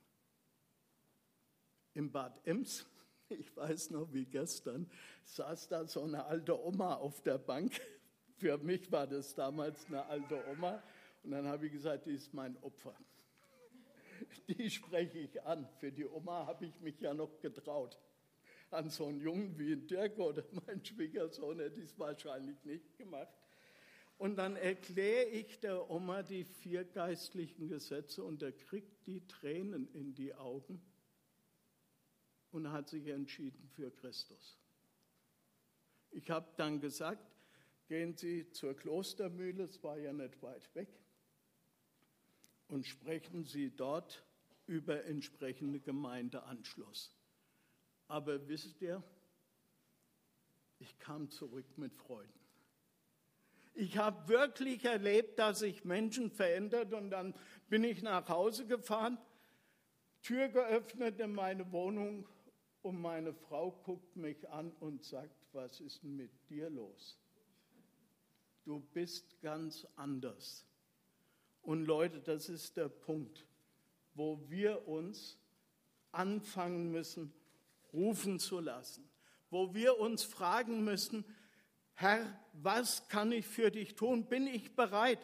Im 1.96 2.12
Bad 2.12 2.46
Ems, 2.46 2.86
ich 3.30 3.56
weiß 3.58 3.89
noch 3.89 4.13
wie 4.13 4.25
gestern, 4.27 4.88
saß 5.24 5.68
da 5.68 5.88
so 5.88 6.03
eine 6.03 6.25
alte 6.25 6.63
Oma 6.63 6.94
auf 6.94 7.24
der 7.24 7.39
Bank. 7.39 7.82
Für 8.38 8.60
mich 8.60 8.91
war 8.91 9.08
das 9.08 9.34
damals 9.34 9.88
eine 9.88 10.06
alte 10.06 10.48
Oma. 10.48 10.84
Und 11.24 11.32
dann 11.32 11.48
habe 11.48 11.65
ich 11.65 11.72
gesagt, 11.72 12.06
die 12.06 12.13
ist 12.13 12.36
mein 12.36 12.56
Opfer. 12.62 12.96
Die 14.48 14.70
spreche 14.70 15.18
ich 15.18 15.41
an. 15.44 15.68
Für 15.80 15.91
die 15.91 16.06
Oma 16.06 16.46
habe 16.46 16.68
ich 16.68 16.80
mich 16.82 17.00
ja 17.00 17.15
noch 17.15 17.39
getraut. 17.39 17.98
An 18.72 18.90
so 18.90 19.08
einen 19.08 19.22
Jungen 19.22 19.60
wie 19.60 19.75
Dirk 19.75 20.18
oder 20.18 20.44
mein 20.66 20.84
Schwiegersohn 20.84 21.60
hätte 21.60 21.80
ich 21.80 21.92
es 21.92 22.00
wahrscheinlich 22.00 22.63
nicht 22.63 22.98
gemacht. 22.98 23.34
Und 24.18 24.36
dann 24.38 24.56
erkläre 24.56 25.25
ich 25.25 25.60
der 25.60 25.90
Oma 25.90 26.22
die 26.24 26.46
vier 26.46 26.86
geistlichen 26.86 27.68
Gesetze 27.68 28.24
und 28.24 28.44
er 28.44 28.51
kriegt 28.51 29.08
die 29.08 29.25
Tränen 29.28 29.88
in 29.94 30.13
die 30.13 30.34
Augen 30.36 30.82
und 32.51 32.72
hat 32.72 32.88
sich 32.90 33.08
entschieden 33.08 33.68
für 33.75 33.92
Christus. 33.92 34.60
Ich 36.12 36.30
habe 36.30 36.48
dann 36.56 36.80
gesagt, 36.80 37.25
gehen 37.88 38.16
Sie 38.16 38.50
zur 38.51 38.75
Klostermühle, 38.75 39.63
es 39.63 39.82
war 39.84 39.98
ja 39.98 40.13
nicht 40.13 40.42
weit 40.42 40.74
weg, 40.75 40.90
und 42.68 42.86
sprechen 42.86 43.44
Sie 43.44 43.75
dort 43.75 44.24
über 44.68 45.04
entsprechende 45.06 45.80
Gemeindeanschluss. 45.80 47.12
Aber 48.12 48.46
wisst 48.50 48.82
ihr, 48.82 49.01
ich 50.80 51.00
kam 51.00 51.30
zurück 51.30 51.77
mit 51.77 51.96
Freuden. 51.96 52.34
Ich 53.74 53.98
habe 53.98 54.27
wirklich 54.27 54.84
erlebt, 54.84 55.39
dass 55.39 55.60
sich 55.60 55.86
Menschen 55.86 56.30
verändert 56.30 56.94
und 56.94 57.10
dann 57.10 57.34
bin 57.70 57.86
ich 57.86 58.01
nach 58.01 58.27
Hause 58.27 58.68
gefahren, 58.68 59.18
Tür 60.22 60.50
geöffnet 60.50 61.22
in 61.22 61.32
meine 61.32 61.72
Wohnung 61.72 62.27
und 62.82 63.00
meine 63.00 63.34
Frau 63.34 63.72
guckt 63.72 64.18
mich 64.18 64.50
an 64.50 64.74
und 64.82 65.06
sagt, 65.06 65.48
was 65.53 65.80
ist 65.80 66.03
mit 66.03 66.32
dir 66.50 66.70
los? 66.70 67.18
Du 68.65 68.82
bist 68.94 69.39
ganz 69.39 69.88
anders. 69.96 70.65
Und 71.62 71.86
Leute, 71.86 72.20
das 72.20 72.50
ist 72.50 72.75
der 72.75 72.89
Punkt, 72.89 73.48
wo 74.15 74.38
wir 74.50 74.86
uns 74.86 75.38
anfangen 76.12 76.91
müssen, 76.91 77.34
rufen 77.93 78.39
zu 78.39 78.60
lassen, 78.60 79.10
wo 79.50 79.74
wir 79.74 80.00
uns 80.00 80.24
fragen 80.24 80.83
müssen, 80.83 81.25
Herr, 81.93 82.39
was 82.53 83.07
kann 83.10 83.31
ich 83.31 83.45
für 83.45 83.69
dich 83.69 83.95
tun? 83.95 84.25
Bin 84.25 84.48
ich 84.48 84.75
bereit, 84.75 85.19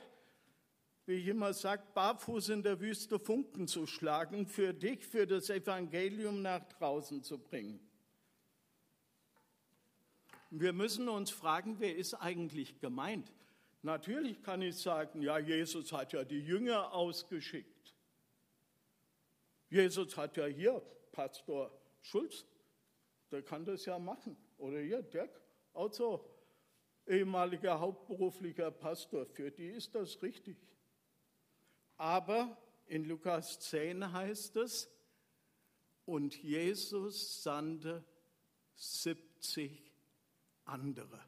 wie 1.05 1.13
ich 1.13 1.27
immer 1.27 1.53
sage, 1.53 1.83
barfuß 1.93 2.49
in 2.49 2.61
der 2.61 2.79
Wüste 2.79 3.17
Funken 3.17 3.67
zu 3.67 3.87
schlagen, 3.87 4.45
für 4.45 4.73
dich, 4.73 5.05
für 5.05 5.25
das 5.25 5.49
Evangelium 5.49 6.41
nach 6.41 6.63
draußen 6.67 7.23
zu 7.23 7.39
bringen? 7.39 7.79
Wir 10.49 10.73
müssen 10.73 11.09
uns 11.09 11.31
fragen, 11.31 11.77
wer 11.79 11.95
ist 11.95 12.13
eigentlich 12.13 12.79
gemeint? 12.79 13.33
Natürlich 13.81 14.41
kann 14.43 14.61
ich 14.61 14.77
sagen, 14.77 15.21
ja, 15.21 15.37
Jesus 15.39 15.91
hat 15.91 16.13
ja 16.13 16.23
die 16.23 16.39
Jünger 16.39 16.93
ausgeschickt. 16.93 17.95
Jesus 19.69 20.15
hat 20.15 20.37
ja 20.37 20.45
hier 20.45 20.81
Pastor 21.11 21.71
Schulz, 22.01 22.45
der 23.31 23.43
kann 23.43 23.65
das 23.65 23.85
ja 23.85 23.99
machen. 23.99 24.37
Oder 24.57 24.79
hier 24.79 25.01
Dirk, 25.01 25.41
auch 25.73 25.91
so 25.93 26.33
ehemaliger 27.05 27.79
hauptberuflicher 27.79 28.71
Pastor, 28.71 29.25
für 29.25 29.51
die 29.51 29.67
ist 29.67 29.95
das 29.95 30.21
richtig. 30.21 30.57
Aber 31.97 32.57
in 32.85 33.05
Lukas 33.05 33.59
10 33.59 34.11
heißt 34.11 34.55
es, 34.57 34.89
und 36.05 36.41
Jesus 36.41 37.43
sandte 37.43 38.03
70 38.75 39.91
andere. 40.63 41.19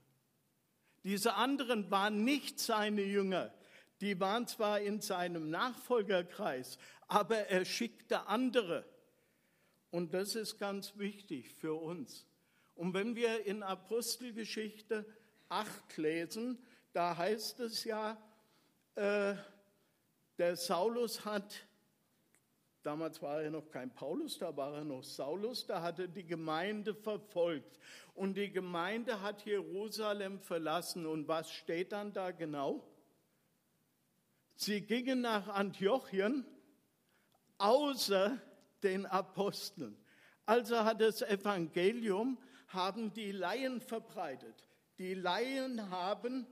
Diese 1.03 1.33
anderen 1.33 1.91
waren 1.91 2.23
nicht 2.23 2.59
seine 2.59 3.01
Jünger, 3.01 3.53
die 3.99 4.19
waren 4.19 4.47
zwar 4.47 4.79
in 4.79 5.01
seinem 5.01 5.49
Nachfolgerkreis, 5.49 6.77
aber 7.07 7.47
er 7.47 7.65
schickte 7.65 8.27
andere. 8.27 8.85
Und 9.91 10.13
das 10.13 10.35
ist 10.35 10.59
ganz 10.59 10.97
wichtig 10.97 11.49
für 11.55 11.73
uns. 11.73 12.25
Und 12.75 12.93
wenn 12.93 13.15
wir 13.15 13.45
in 13.45 13.63
Apostelgeschichte 13.63 15.05
8 15.49 15.97
lesen, 15.97 16.59
da 16.93 17.17
heißt 17.17 17.59
es 17.59 17.83
ja, 17.83 18.17
äh, 18.95 19.35
der 20.37 20.55
Saulus 20.55 21.25
hat, 21.25 21.67
damals 22.83 23.21
war 23.21 23.41
er 23.41 23.51
noch 23.51 23.69
kein 23.69 23.93
Paulus, 23.93 24.37
da 24.37 24.55
war 24.55 24.73
er 24.75 24.83
noch 24.83 25.03
Saulus, 25.03 25.65
da 25.65 25.81
hat 25.81 25.99
er 25.99 26.07
die 26.07 26.25
Gemeinde 26.25 26.95
verfolgt. 26.95 27.79
Und 28.13 28.35
die 28.35 28.51
Gemeinde 28.51 29.21
hat 29.21 29.45
Jerusalem 29.45 30.39
verlassen. 30.39 31.05
Und 31.05 31.27
was 31.27 31.51
steht 31.51 31.91
dann 31.91 32.13
da 32.13 32.31
genau? 32.31 32.85
Sie 34.55 34.81
gingen 34.81 35.21
nach 35.21 35.47
Antiochien, 35.47 36.45
außer 37.57 38.41
den 38.83 39.05
Aposteln. 39.05 39.97
Also 40.45 40.83
hat 40.83 41.01
das 41.01 41.21
Evangelium, 41.21 42.37
haben 42.67 43.13
die 43.13 43.31
Laien 43.31 43.81
verbreitet. 43.81 44.65
Die 44.97 45.13
Laien 45.13 45.89
haben 45.89 46.47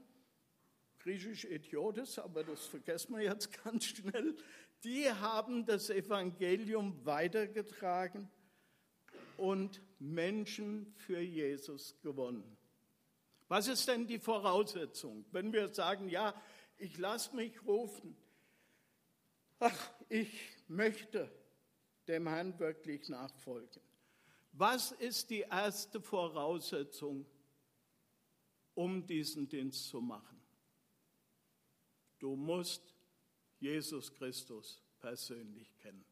griechisch 0.98 1.44
Idiotes, 1.44 2.18
aber 2.18 2.44
das 2.44 2.66
vergessen 2.66 3.16
wir 3.16 3.24
jetzt 3.24 3.52
ganz 3.64 3.84
schnell, 3.86 4.36
die 4.84 5.10
haben 5.10 5.66
das 5.66 5.90
Evangelium 5.90 7.04
weitergetragen 7.04 8.30
und 9.36 9.82
Menschen 9.98 10.94
für 10.96 11.20
Jesus 11.20 11.96
gewonnen. 12.02 12.56
Was 13.48 13.66
ist 13.66 13.88
denn 13.88 14.06
die 14.06 14.18
Voraussetzung, 14.18 15.24
wenn 15.32 15.52
wir 15.52 15.68
sagen, 15.68 16.08
ja, 16.08 16.34
ich 16.76 16.98
lasse 16.98 17.34
mich 17.34 17.64
rufen, 17.64 18.16
ach, 19.58 19.90
ich 20.08 20.30
möchte 20.68 21.30
dem 22.08 22.26
Herrn 22.26 22.58
wirklich 22.58 23.08
nachfolgen. 23.08 23.82
Was 24.52 24.92
ist 24.92 25.30
die 25.30 25.40
erste 25.40 26.00
Voraussetzung, 26.00 27.26
um 28.74 29.06
diesen 29.06 29.48
Dienst 29.48 29.88
zu 29.88 30.00
machen? 30.00 30.40
Du 32.18 32.34
musst 32.34 32.94
Jesus 33.60 34.12
Christus 34.12 34.82
persönlich 34.98 35.76
kennen. 35.78 36.04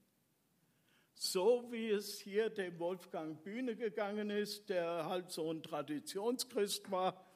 So 1.15 1.67
wie 1.73 1.91
es 1.91 2.21
hier 2.21 2.51
dem 2.51 2.79
Wolfgang 2.79 3.43
Bühne 3.43 3.75
gegangen 3.75 4.31
ist, 4.31 4.69
der 4.69 5.07
halt 5.07 5.31
so 5.31 5.51
ein 5.51 5.63
Traditionschrist 5.63 6.91
war, 6.91 7.27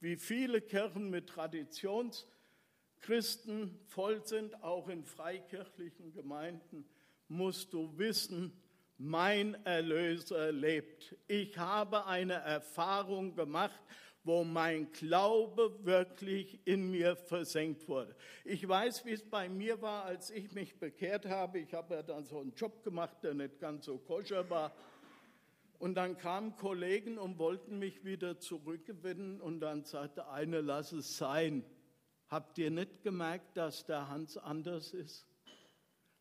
wie 0.00 0.16
viele 0.16 0.60
Kirchen 0.60 1.10
mit 1.10 1.28
Traditionschristen 1.28 3.78
voll 3.86 4.26
sind, 4.26 4.60
auch 4.64 4.88
in 4.88 5.04
freikirchlichen 5.04 6.12
Gemeinden, 6.12 6.84
musst 7.30 7.72
du 7.72 7.96
wissen, 7.96 8.52
mein 8.98 9.54
Erlöser 9.64 10.52
lebt. 10.52 11.16
Ich 11.26 11.56
habe 11.56 12.06
eine 12.06 12.34
Erfahrung 12.34 13.34
gemacht 13.34 13.80
wo 14.22 14.44
mein 14.44 14.92
Glaube 14.92 15.84
wirklich 15.84 16.60
in 16.66 16.90
mir 16.90 17.16
versenkt 17.16 17.88
wurde. 17.88 18.14
Ich 18.44 18.66
weiß, 18.66 19.04
wie 19.06 19.12
es 19.12 19.22
bei 19.22 19.48
mir 19.48 19.80
war, 19.80 20.04
als 20.04 20.30
ich 20.30 20.52
mich 20.52 20.78
bekehrt 20.78 21.26
habe. 21.26 21.58
Ich 21.58 21.72
habe 21.72 21.94
ja 21.94 22.02
dann 22.02 22.26
so 22.26 22.40
einen 22.40 22.54
Job 22.54 22.82
gemacht, 22.84 23.16
der 23.22 23.34
nicht 23.34 23.58
ganz 23.58 23.86
so 23.86 23.98
koscher 23.98 24.48
war. 24.50 24.72
Und 25.78 25.94
dann 25.94 26.18
kamen 26.18 26.56
Kollegen 26.56 27.16
und 27.16 27.38
wollten 27.38 27.78
mich 27.78 28.04
wieder 28.04 28.38
zurückgewinnen 28.38 29.40
und 29.40 29.60
dann 29.60 29.84
sagte 29.84 30.28
eine, 30.28 30.60
lass 30.60 30.92
es 30.92 31.16
sein. 31.16 31.64
Habt 32.28 32.58
ihr 32.58 32.70
nicht 32.70 33.02
gemerkt, 33.02 33.56
dass 33.56 33.86
der 33.86 34.08
Hans 34.08 34.36
anders 34.36 34.92
ist? 34.92 35.29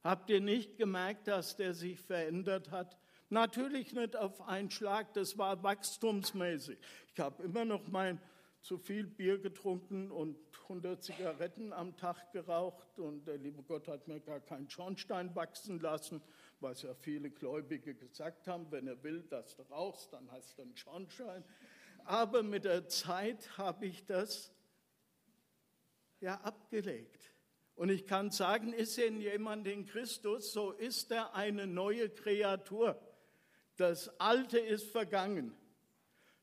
Habt 0.04 0.30
ihr 0.30 0.42
nicht 0.42 0.78
gemerkt, 0.78 1.28
dass 1.28 1.56
der 1.56 1.74
sich 1.74 2.00
verändert 2.00 2.72
hat? 2.72 2.98
Natürlich 3.30 3.94
nicht 3.94 4.16
auf 4.16 4.42
einen 4.42 4.72
Schlag, 4.72 5.14
das 5.14 5.38
war 5.38 5.62
wachstumsmäßig. 5.62 6.80
Ich 7.14 7.20
habe 7.20 7.44
immer 7.44 7.66
noch 7.66 7.88
mein 7.88 8.20
zu 8.62 8.78
viel 8.78 9.06
Bier 9.06 9.38
getrunken 9.40 10.12
und 10.12 10.38
100 10.64 11.02
Zigaretten 11.02 11.74
am 11.74 11.96
Tag 11.96 12.32
geraucht 12.32 13.00
und 13.00 13.26
der 13.26 13.38
liebe 13.38 13.64
Gott 13.64 13.88
hat 13.88 14.08
mir 14.08 14.20
gar 14.20 14.40
keinen 14.40 14.70
Schornstein 14.70 15.34
wachsen 15.36 15.80
lassen, 15.80 16.22
was 16.60 16.82
ja 16.82 16.94
viele 16.94 17.30
Gläubige 17.30 17.96
gesagt 17.96 18.48
haben, 18.48 18.70
wenn 18.72 18.88
er 18.88 19.02
will, 19.02 19.24
dass 19.24 19.56
du 19.56 19.64
rauchst, 19.64 20.12
dann 20.14 20.30
hast 20.32 20.58
du 20.58 20.64
einen 20.64 20.76
Schornstein. 20.76 21.44
Aber 22.04 22.44
mit 22.44 22.66
der 22.66 22.88
Zeit 22.88 23.58
habe 23.58 23.86
ich 23.86 24.06
das 24.06 24.52
ja 26.20 26.36
abgelegt. 26.42 27.32
Und 27.80 27.88
ich 27.88 28.06
kann 28.06 28.30
sagen, 28.30 28.74
ist 28.74 28.98
denn 28.98 29.22
jemand 29.22 29.66
in 29.66 29.86
Christus, 29.86 30.52
so 30.52 30.74
ist 30.74 31.14
er 31.14 31.34
eine 31.34 31.66
neue 31.66 32.10
Kreatur. 32.10 33.00
Das 33.78 34.20
Alte 34.20 34.60
ist 34.60 34.92
vergangen, 34.92 35.56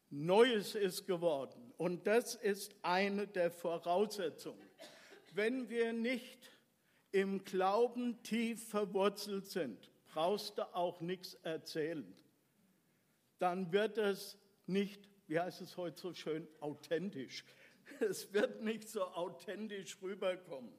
Neues 0.08 0.74
ist 0.74 1.06
geworden. 1.06 1.74
Und 1.76 2.06
das 2.06 2.36
ist 2.36 2.74
eine 2.80 3.26
der 3.26 3.50
Voraussetzungen. 3.50 4.66
Wenn 5.34 5.68
wir 5.68 5.92
nicht 5.92 6.50
im 7.12 7.44
Glauben 7.44 8.22
tief 8.22 8.70
verwurzelt 8.70 9.44
sind, 9.44 9.90
brauchst 10.08 10.56
du 10.56 10.74
auch 10.74 11.02
nichts 11.02 11.34
erzählen. 11.42 12.16
Dann 13.38 13.72
wird 13.72 13.98
es 13.98 14.38
nicht, 14.66 15.06
wie 15.26 15.38
heißt 15.38 15.60
es 15.60 15.76
heute 15.76 16.00
so 16.00 16.14
schön, 16.14 16.48
authentisch. 16.60 17.44
Es 18.00 18.32
wird 18.32 18.62
nicht 18.62 18.88
so 18.88 19.04
authentisch 19.04 20.00
rüberkommen. 20.00 20.72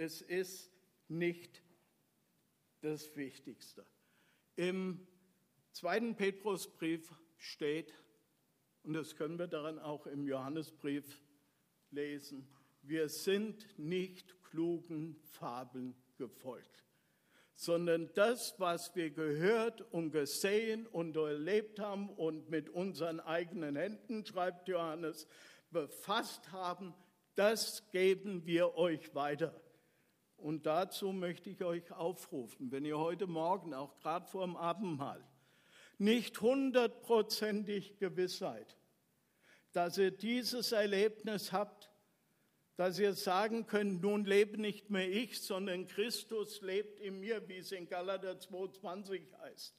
Es 0.00 0.22
ist 0.22 0.70
nicht 1.08 1.60
das 2.82 3.16
Wichtigste. 3.16 3.84
Im 4.54 5.04
zweiten 5.72 6.14
Petrusbrief 6.14 7.12
steht, 7.36 7.92
und 8.84 8.92
das 8.92 9.16
können 9.16 9.40
wir 9.40 9.48
daran 9.48 9.80
auch 9.80 10.06
im 10.06 10.24
Johannesbrief 10.24 11.20
lesen, 11.90 12.46
wir 12.82 13.08
sind 13.08 13.76
nicht 13.76 14.40
klugen 14.44 15.16
Fabeln 15.32 15.96
gefolgt, 16.16 16.84
sondern 17.56 18.08
das, 18.14 18.54
was 18.60 18.94
wir 18.94 19.10
gehört 19.10 19.80
und 19.92 20.12
gesehen 20.12 20.86
und 20.86 21.16
erlebt 21.16 21.80
haben 21.80 22.08
und 22.10 22.48
mit 22.50 22.70
unseren 22.70 23.18
eigenen 23.18 23.74
Händen, 23.74 24.24
schreibt 24.24 24.68
Johannes, 24.68 25.26
befasst 25.72 26.52
haben, 26.52 26.94
das 27.34 27.90
geben 27.90 28.46
wir 28.46 28.76
euch 28.76 29.12
weiter. 29.16 29.60
Und 30.38 30.66
dazu 30.66 31.12
möchte 31.12 31.50
ich 31.50 31.64
euch 31.64 31.90
aufrufen, 31.92 32.70
wenn 32.70 32.84
ihr 32.84 32.98
heute 32.98 33.26
Morgen, 33.26 33.74
auch 33.74 33.98
gerade 33.98 34.26
vor 34.26 34.46
dem 34.46 34.56
Abendmahl, 34.56 35.22
nicht 35.98 36.40
hundertprozentig 36.40 37.98
gewiss 37.98 38.38
seid, 38.38 38.76
dass 39.72 39.98
ihr 39.98 40.12
dieses 40.12 40.72
Erlebnis 40.72 41.52
habt, 41.52 41.90
dass 42.76 43.00
ihr 43.00 43.14
sagen 43.14 43.66
könnt, 43.66 44.00
nun 44.02 44.24
lebe 44.24 44.60
nicht 44.60 44.90
mehr 44.90 45.10
ich, 45.10 45.42
sondern 45.42 45.88
Christus 45.88 46.60
lebt 46.60 47.00
in 47.00 47.18
mir, 47.18 47.46
wie 47.48 47.56
es 47.56 47.72
in 47.72 47.88
Galater 47.88 48.34
2,20 48.34 49.36
heißt, 49.40 49.74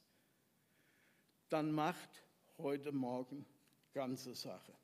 dann 1.48 1.72
macht 1.72 2.22
heute 2.58 2.92
Morgen 2.92 3.46
ganze 3.94 4.34
Sache. 4.34 4.74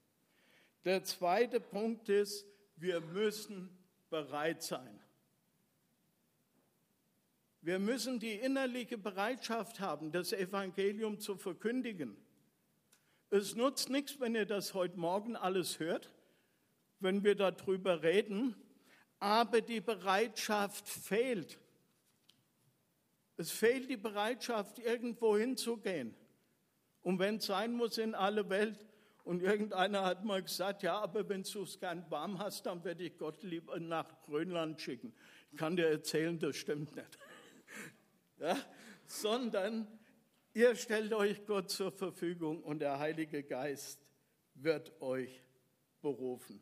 Der 0.86 1.04
zweite 1.04 1.60
Punkt 1.60 2.08
ist, 2.08 2.46
wir 2.76 3.00
müssen 3.00 3.68
bereit 4.08 4.62
sein. 4.62 4.98
Wir 7.66 7.80
müssen 7.80 8.20
die 8.20 8.34
innerliche 8.34 8.96
Bereitschaft 8.96 9.80
haben, 9.80 10.12
das 10.12 10.32
Evangelium 10.32 11.18
zu 11.18 11.36
verkündigen. 11.36 12.16
Es 13.28 13.56
nutzt 13.56 13.90
nichts, 13.90 14.20
wenn 14.20 14.36
ihr 14.36 14.46
das 14.46 14.72
heute 14.72 14.96
Morgen 15.00 15.34
alles 15.34 15.80
hört, 15.80 16.12
wenn 17.00 17.24
wir 17.24 17.34
darüber 17.34 18.04
reden, 18.04 18.54
aber 19.18 19.62
die 19.62 19.80
Bereitschaft 19.80 20.88
fehlt. 20.88 21.58
Es 23.36 23.50
fehlt 23.50 23.90
die 23.90 23.96
Bereitschaft, 23.96 24.78
irgendwo 24.78 25.36
hinzugehen. 25.36 26.14
Und 27.02 27.18
wenn 27.18 27.38
es 27.38 27.46
sein 27.46 27.72
muss, 27.72 27.98
in 27.98 28.14
alle 28.14 28.48
Welt 28.48 28.78
Und 29.26 29.42
irgendeiner 29.42 30.04
hat 30.04 30.24
mal 30.24 30.40
gesagt, 30.40 30.84
ja, 30.84 31.00
aber 31.00 31.28
wenn 31.28 31.42
du 31.42 31.64
es 31.64 31.80
gern 31.80 32.08
warm 32.10 32.38
hast, 32.38 32.64
dann 32.64 32.84
werde 32.84 33.02
ich 33.02 33.18
Gott 33.18 33.42
lieber 33.42 33.80
nach 33.80 34.06
Grönland 34.22 34.80
schicken. 34.80 35.12
Ich 35.50 35.58
kann 35.58 35.74
dir 35.74 35.88
erzählen, 35.88 36.38
das 36.38 36.54
stimmt 36.54 36.94
nicht. 36.94 37.18
Ja, 38.38 38.56
sondern 39.06 39.86
ihr 40.52 40.74
stellt 40.76 41.12
euch 41.14 41.46
Gott 41.46 41.70
zur 41.70 41.90
Verfügung 41.90 42.62
und 42.62 42.80
der 42.80 42.98
Heilige 42.98 43.42
Geist 43.42 44.06
wird 44.54 45.00
euch 45.00 45.42
berufen. 46.02 46.60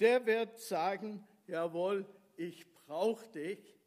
Der 0.00 0.26
wird 0.26 0.60
sagen, 0.60 1.26
jawohl, 1.46 2.06
ich 2.36 2.72
brauche 2.72 3.26
dich 3.28 3.80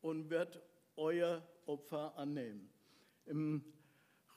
und 0.00 0.30
wird 0.30 0.62
euer 0.96 1.46
Opfer 1.66 2.16
annehmen. 2.16 2.70
Im 3.26 3.64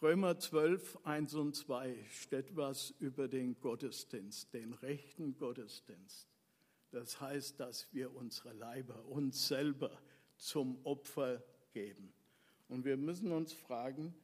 Römer 0.02 0.40
12, 0.40 1.00
1 1.04 1.34
und 1.34 1.56
2 1.56 2.06
steht 2.10 2.56
was 2.56 2.92
über 3.00 3.28
den 3.28 3.60
Gottesdienst, 3.60 4.54
den 4.54 4.74
rechten 4.74 5.36
Gottesdienst. 5.38 6.30
Das 6.92 7.20
heißt, 7.20 7.60
dass 7.60 7.92
wir 7.94 8.16
unsere 8.16 8.54
Leiber, 8.54 9.06
uns 9.06 9.48
selber 9.48 9.92
zum 10.38 10.80
Opfer 10.86 11.44
geben. 11.78 12.12
Und 12.70 12.86
wir 12.86 12.98
müssen 12.98 13.32
uns 13.32 13.54
fragen, 13.54 14.16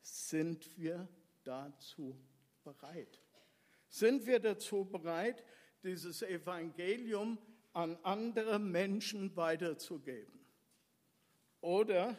sind 0.00 0.66
wir 0.78 1.06
dazu 1.44 2.16
bereit? 2.64 3.20
Sind 3.90 4.26
wir 4.26 4.40
dazu 4.40 4.86
bereit, 4.86 5.44
dieses 5.82 6.22
Evangelium 6.22 7.38
an 7.74 7.98
andere 8.02 8.58
Menschen 8.58 9.36
weiterzugeben? 9.36 10.40
Oder 11.60 12.16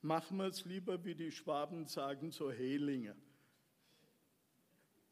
machen 0.00 0.38
wir 0.38 0.46
es 0.46 0.64
lieber, 0.64 1.04
wie 1.04 1.14
die 1.14 1.30
Schwaben 1.30 1.86
sagen, 1.86 2.30
so 2.30 2.50
Hehlinge. 2.50 3.14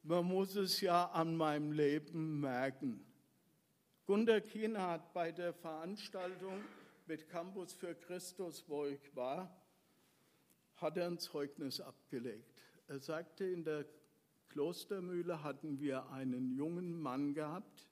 Man 0.02 0.24
muss 0.24 0.56
es 0.56 0.80
ja 0.80 1.04
an 1.10 1.36
meinem 1.36 1.72
Leben 1.72 2.40
merken. 2.40 3.04
Gunter 4.06 4.40
Kiener 4.40 4.88
hat 4.88 5.12
bei 5.12 5.30
der 5.30 5.52
Veranstaltung 5.52 6.64
mit 7.10 7.28
Campus 7.28 7.72
für 7.72 7.96
Christus, 7.96 8.62
wo 8.68 8.86
ich 8.86 9.16
war, 9.16 9.60
hat 10.76 10.96
er 10.96 11.08
ein 11.08 11.18
Zeugnis 11.18 11.80
abgelegt. 11.80 12.62
Er 12.86 13.00
sagte, 13.00 13.46
in 13.46 13.64
der 13.64 13.84
Klostermühle 14.50 15.42
hatten 15.42 15.80
wir 15.80 16.08
einen 16.10 16.52
jungen 16.52 16.94
Mann 16.94 17.34
gehabt, 17.34 17.88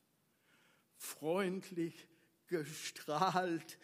freundlich, 0.94 2.07
gestrahlt, 2.46 3.76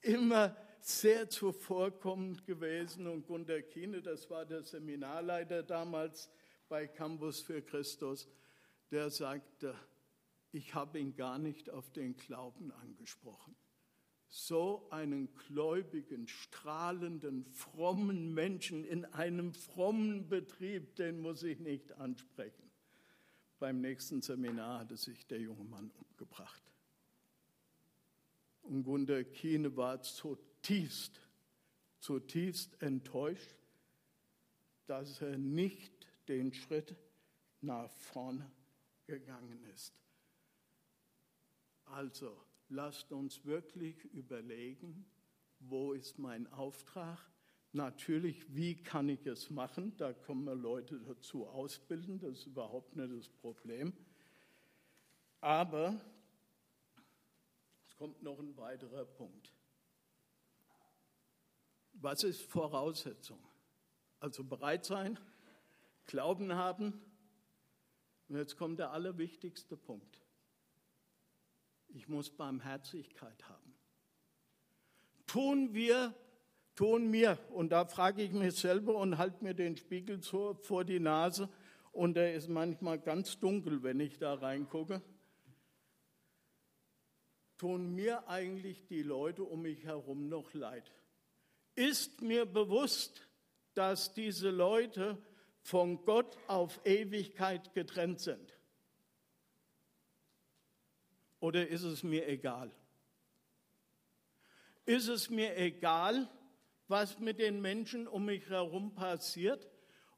immer 0.00 0.56
sehr 0.80 1.30
zuvorkommend 1.30 2.44
gewesen 2.44 3.06
und 3.06 3.28
Gunter 3.28 3.62
Kiene, 3.62 4.02
das 4.02 4.28
war 4.28 4.44
der 4.44 4.64
Seminarleiter 4.64 5.62
damals 5.62 6.32
bei 6.68 6.88
Campus 6.88 7.40
für 7.40 7.62
Christus, 7.62 8.28
der 8.90 9.08
sagte, 9.10 9.72
ich 10.50 10.74
habe 10.74 10.98
ihn 10.98 11.14
gar 11.14 11.38
nicht 11.38 11.70
auf 11.70 11.92
den 11.92 12.16
Glauben 12.16 12.72
angesprochen. 12.72 13.54
So 14.32 14.86
einen 14.90 15.28
gläubigen, 15.34 16.28
strahlenden, 16.28 17.44
frommen 17.46 18.32
Menschen 18.32 18.84
in 18.84 19.04
einem 19.04 19.52
frommen 19.52 20.28
Betrieb, 20.28 20.94
den 20.94 21.20
muss 21.20 21.42
ich 21.42 21.58
nicht 21.58 21.92
ansprechen. 21.92 22.70
Beim 23.58 23.80
nächsten 23.80 24.22
Seminar 24.22 24.80
hatte 24.80 24.96
sich 24.96 25.26
der 25.26 25.40
junge 25.40 25.64
Mann 25.64 25.90
umgebracht. 25.90 26.62
Und 28.62 28.84
Gunter 28.84 29.24
Kiene 29.24 29.76
war 29.76 30.00
zutiefst, 30.00 31.20
zutiefst 31.98 32.80
enttäuscht, 32.80 33.56
dass 34.86 35.20
er 35.20 35.38
nicht 35.38 36.06
den 36.28 36.54
Schritt 36.54 36.96
nach 37.60 37.90
vorne 37.90 38.48
gegangen 39.06 39.64
ist. 39.74 39.92
Also 41.84 42.40
lasst 42.70 43.12
uns 43.12 43.44
wirklich 43.44 44.04
überlegen, 44.06 45.04
wo 45.58 45.92
ist 45.92 46.18
mein 46.18 46.46
Auftrag? 46.52 47.18
Natürlich, 47.72 48.54
wie 48.54 48.82
kann 48.82 49.08
ich 49.08 49.24
es 49.26 49.50
machen? 49.50 49.96
Da 49.96 50.12
können 50.12 50.44
wir 50.44 50.54
Leute 50.54 50.98
dazu 51.00 51.46
ausbilden, 51.46 52.18
das 52.18 52.38
ist 52.38 52.46
überhaupt 52.46 52.96
nicht 52.96 53.12
das 53.12 53.28
Problem. 53.28 53.92
Aber 55.40 56.00
es 57.86 57.96
kommt 57.96 58.22
noch 58.22 58.38
ein 58.38 58.56
weiterer 58.56 59.04
Punkt. 59.04 59.52
Was 61.92 62.24
ist 62.24 62.42
Voraussetzung? 62.42 63.38
Also 64.18 64.42
bereit 64.42 64.84
sein, 64.84 65.18
Glauben 66.06 66.54
haben. 66.54 67.00
Und 68.28 68.36
jetzt 68.36 68.56
kommt 68.56 68.78
der 68.78 68.90
allerwichtigste 68.90 69.76
Punkt. 69.76 70.20
Ich 71.92 72.08
muss 72.08 72.30
Barmherzigkeit 72.30 73.48
haben. 73.48 73.74
Tun 75.26 75.74
wir, 75.74 76.14
tun 76.74 77.10
mir, 77.10 77.38
und 77.50 77.70
da 77.70 77.84
frage 77.84 78.22
ich 78.22 78.32
mich 78.32 78.54
selber 78.54 78.96
und 78.96 79.18
halte 79.18 79.44
mir 79.44 79.54
den 79.54 79.76
Spiegel 79.76 80.20
vor 80.22 80.84
die 80.84 81.00
Nase, 81.00 81.48
und 81.92 82.14
der 82.14 82.34
ist 82.34 82.48
manchmal 82.48 82.98
ganz 83.00 83.38
dunkel, 83.38 83.82
wenn 83.82 83.98
ich 83.98 84.18
da 84.18 84.34
reingucke. 84.34 85.02
Tun 87.58 87.94
mir 87.94 88.28
eigentlich 88.28 88.86
die 88.86 89.02
Leute 89.02 89.42
um 89.42 89.62
mich 89.62 89.84
herum 89.84 90.28
noch 90.28 90.54
leid? 90.54 90.90
ist 91.80 92.20
mir 92.20 92.44
bewusst, 92.44 93.26
dass 93.74 94.12
diese 94.12 94.50
Leute 94.50 95.16
von 95.62 96.04
Gott 96.04 96.36
auf 96.46 96.80
Ewigkeit 96.84 97.72
getrennt 97.74 98.20
sind? 98.20 98.59
Oder 101.40 101.66
ist 101.66 101.82
es 101.82 102.02
mir 102.02 102.28
egal? 102.28 102.70
Ist 104.84 105.08
es 105.08 105.30
mir 105.30 105.56
egal, 105.56 106.28
was 106.86 107.18
mit 107.18 107.38
den 107.38 107.60
Menschen 107.60 108.06
um 108.06 108.26
mich 108.26 108.48
herum 108.48 108.94
passiert? 108.94 109.68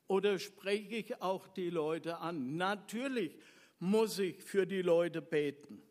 Oder 0.08 0.38
spreche 0.38 0.96
ich 0.96 1.22
auch 1.22 1.48
die 1.48 1.70
Leute 1.70 2.18
an? 2.18 2.56
Natürlich 2.56 3.38
muss 3.78 4.18
ich 4.18 4.42
für 4.42 4.66
die 4.66 4.82
Leute 4.82 5.22
beten. 5.22 5.82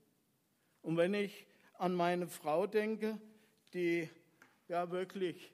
Und 0.81 0.97
wenn 0.97 1.13
ich 1.13 1.47
an 1.73 1.93
meine 1.95 2.27
Frau 2.27 2.67
denke, 2.67 3.19
die 3.73 4.09
ja 4.67 4.91
wirklich 4.91 5.53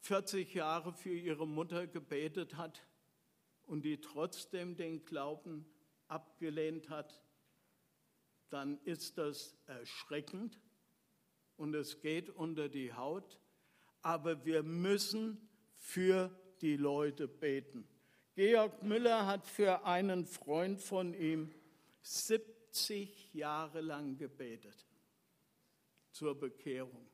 40 0.00 0.54
Jahre 0.54 0.92
für 0.92 1.14
ihre 1.14 1.46
Mutter 1.46 1.86
gebetet 1.86 2.56
hat 2.56 2.86
und 3.62 3.84
die 3.84 4.00
trotzdem 4.00 4.76
den 4.76 5.04
Glauben 5.04 5.64
abgelehnt 6.08 6.88
hat, 6.88 7.22
dann 8.52 8.78
ist 8.84 9.18
das 9.18 9.56
erschreckend 9.66 10.60
und 11.56 11.74
es 11.74 12.00
geht 12.00 12.28
unter 12.28 12.68
die 12.68 12.92
Haut. 12.92 13.40
Aber 14.02 14.44
wir 14.44 14.62
müssen 14.62 15.48
für 15.74 16.30
die 16.60 16.76
Leute 16.76 17.28
beten. 17.28 17.86
Georg 18.34 18.82
Müller 18.82 19.26
hat 19.26 19.46
für 19.46 19.84
einen 19.84 20.26
Freund 20.26 20.80
von 20.80 21.14
ihm 21.14 21.50
70 22.02 23.32
Jahre 23.32 23.80
lang 23.80 24.16
gebetet 24.16 24.86
zur 26.10 26.38
Bekehrung. 26.38 27.06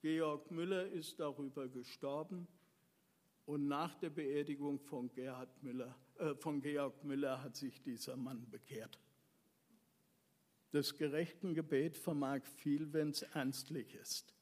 Georg 0.00 0.50
Müller 0.50 0.86
ist 0.86 1.20
darüber 1.20 1.68
gestorben 1.68 2.46
und 3.46 3.68
nach 3.68 3.94
der 3.96 4.10
Beerdigung 4.10 4.80
von, 4.80 5.10
Müller, 5.60 5.94
äh, 6.18 6.34
von 6.34 6.60
Georg 6.60 7.04
Müller 7.04 7.42
hat 7.42 7.56
sich 7.56 7.82
dieser 7.82 8.16
Mann 8.16 8.48
bekehrt. 8.48 8.98
Das 10.72 10.96
gerechten 10.96 11.54
Gebet 11.54 11.96
vermag 11.96 12.42
viel, 12.56 12.92
wenn 12.92 13.10
es 13.10 13.22
ernstlich 13.22 13.94
ist. 13.94 14.34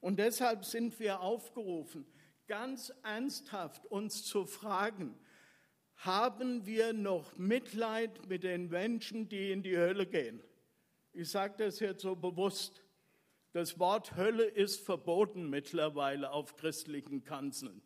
Und 0.00 0.18
deshalb 0.18 0.64
sind 0.64 0.98
wir 1.00 1.20
aufgerufen, 1.20 2.06
ganz 2.46 2.92
ernsthaft 3.02 3.84
uns 3.86 4.24
zu 4.24 4.46
fragen, 4.46 5.14
haben 5.96 6.64
wir 6.64 6.92
noch 6.92 7.36
Mitleid 7.36 8.28
mit 8.28 8.44
den 8.44 8.68
Menschen, 8.68 9.28
die 9.28 9.50
in 9.50 9.62
die 9.62 9.76
Hölle 9.76 10.06
gehen? 10.06 10.40
Ich 11.12 11.30
sage 11.30 11.54
das 11.58 11.80
jetzt 11.80 12.02
so 12.02 12.14
bewusst. 12.14 12.84
Das 13.52 13.78
Wort 13.80 14.16
Hölle 14.16 14.44
ist 14.44 14.80
verboten 14.80 15.50
mittlerweile 15.50 16.30
auf 16.30 16.54
christlichen 16.54 17.24
Kanzeln. 17.24 17.82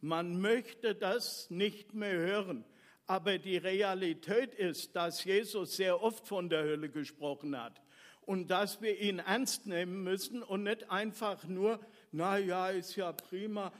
Man 0.00 0.40
möchte 0.40 0.94
das 0.94 1.48
nicht 1.50 1.94
mehr 1.94 2.16
hören. 2.18 2.64
Aber 3.10 3.38
die 3.38 3.56
Realität 3.56 4.54
ist, 4.54 4.94
dass 4.94 5.24
Jesus 5.24 5.74
sehr 5.74 6.00
oft 6.00 6.28
von 6.28 6.48
der 6.48 6.62
Hölle 6.62 6.88
gesprochen 6.88 7.60
hat 7.60 7.82
und 8.20 8.52
dass 8.52 8.80
wir 8.82 9.00
ihn 9.00 9.18
ernst 9.18 9.66
nehmen 9.66 10.04
müssen 10.04 10.44
und 10.44 10.62
nicht 10.62 10.88
einfach 10.92 11.42
nur, 11.42 11.80
na 12.12 12.38
ja, 12.38 12.68
ist 12.68 12.94
ja 12.94 13.10
prima, 13.10 13.72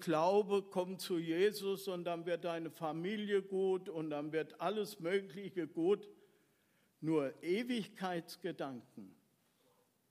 Glaube 0.00 0.60
kommt 0.60 1.00
zu 1.00 1.16
Jesus 1.16 1.88
und 1.88 2.04
dann 2.04 2.26
wird 2.26 2.44
deine 2.44 2.70
Familie 2.70 3.40
gut 3.40 3.88
und 3.88 4.10
dann 4.10 4.32
wird 4.32 4.60
alles 4.60 5.00
Mögliche 5.00 5.66
gut. 5.66 6.06
Nur 7.00 7.32
Ewigkeitsgedanken 7.42 9.16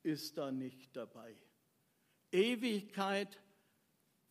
ist 0.02 0.40
da 0.40 0.52
nicht 0.52 0.96
dabei. 0.96 1.36
Ewigkeit 2.32 3.40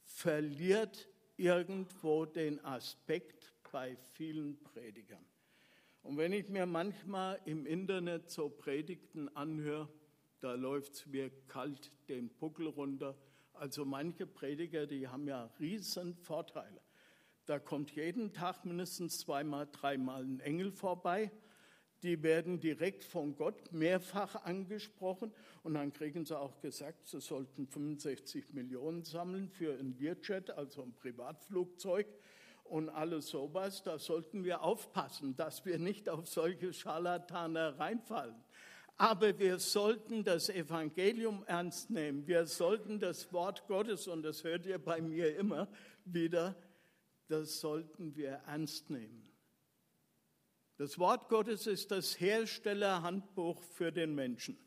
verliert 0.03 1.09
irgendwo 1.37 2.25
den 2.25 2.65
Aspekt 2.65 3.34
bei 3.75 3.97
vielen 4.13 4.63
Predigern. 4.63 5.27
Und 6.05 6.17
wenn 6.17 6.33
ich 6.33 6.49
mir 6.49 6.65
manchmal 6.65 7.41
im 7.45 7.67
Internet 7.67 8.31
so 8.31 8.49
Predigten 8.49 9.29
anhöre, 9.35 9.89
da 10.39 10.55
läuft 10.55 10.93
es 10.93 11.07
mir 11.07 11.29
kalt 11.49 11.91
den 12.09 12.29
Buckel 12.29 12.69
runter. 12.69 13.19
Also 13.53 13.85
manche 13.85 14.29
Prediger, 14.29 14.87
die 14.87 15.09
haben 15.09 15.27
ja 15.27 15.51
riesen 15.59 16.15
Vorteile. 16.15 16.81
Da 17.47 17.59
kommt 17.59 17.91
jeden 17.91 18.33
Tag 18.33 18.65
mindestens 18.65 19.19
zweimal, 19.19 19.67
dreimal 19.73 20.23
ein 20.23 20.39
Engel 20.39 20.71
vorbei. 20.71 21.33
Die 22.05 22.23
werden 22.23 22.61
direkt 22.61 23.03
von 23.03 23.35
Gott 23.35 23.73
mehrfach 23.73 24.45
angesprochen 24.45 25.33
und 25.65 25.75
dann 25.75 25.93
kriegen 25.93 26.25
sie 26.25 26.39
auch 26.39 26.61
gesagt, 26.61 27.09
sie 27.09 27.21
sollten 27.21 27.67
65 27.67 28.53
Millionen 28.53 29.03
sammeln 29.03 29.49
für 29.49 29.77
ein 29.77 29.97
Learjet, 29.99 30.51
also 30.51 30.83
ein 30.85 30.95
Privatflugzeug 30.95 32.07
und 32.65 32.89
alles 32.89 33.29
sowas. 33.29 33.83
Da 33.83 33.99
sollten 33.99 34.45
wir 34.45 34.63
aufpassen, 34.63 35.37
dass 35.37 35.65
wir 35.65 35.79
nicht 35.79 36.09
auf 36.09 36.27
solche 36.27 36.73
Scharlatane 36.73 37.79
reinfallen. 37.79 38.37
Aber 38.97 39.39
wir 39.39 39.59
sollten 39.59 40.25
das 40.25 40.49
Evangelium 40.49 41.45
ernst 41.47 41.91
nehmen. 41.91 42.27
Wir 42.27 42.47
sollten 42.47 43.01
das 43.01 43.33
Wort 43.33 43.67
Gottes, 43.67 44.07
und 44.07 44.23
das 44.23 44.45
hört 44.45 44.67
ihr 44.67 44.79
bei 44.79 45.01
mir 45.01 45.37
immer 45.37 45.69
wieder, 46.05 46.55
das 47.29 47.61
sollten 47.61 48.15
wir 48.15 48.43
ernst 48.47 48.91
nehmen. 48.91 49.29
Das 50.77 50.99
Wort 50.99 51.29
Gottes 51.29 51.67
ist 51.67 51.91
das 51.91 52.19
Herstellerhandbuch 52.21 53.63
für 53.63 53.93
den 53.93 54.15
Menschen. 54.15 54.59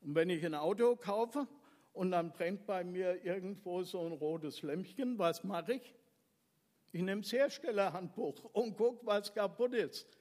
Und 0.00 0.14
wenn 0.14 0.30
ich 0.30 0.44
ein 0.44 0.54
Auto 0.54 0.96
kaufe 0.96 1.46
und 1.92 2.10
dann 2.10 2.32
brennt 2.32 2.66
bei 2.66 2.84
mir 2.84 3.24
irgendwo 3.24 3.82
so 3.82 4.04
ein 4.04 4.12
rotes 4.12 4.62
Lämpchen, 4.62 5.18
was 5.18 5.44
mache 5.44 5.74
ich? 5.74 5.94
Ich 6.94 7.02
nehme 7.02 7.22
das 7.22 7.32
Herstellerhandbuch 7.32 8.44
und 8.52 8.76
gucke, 8.76 9.04
was 9.04 9.34
kaputt 9.34 9.74
ist. 9.74 10.16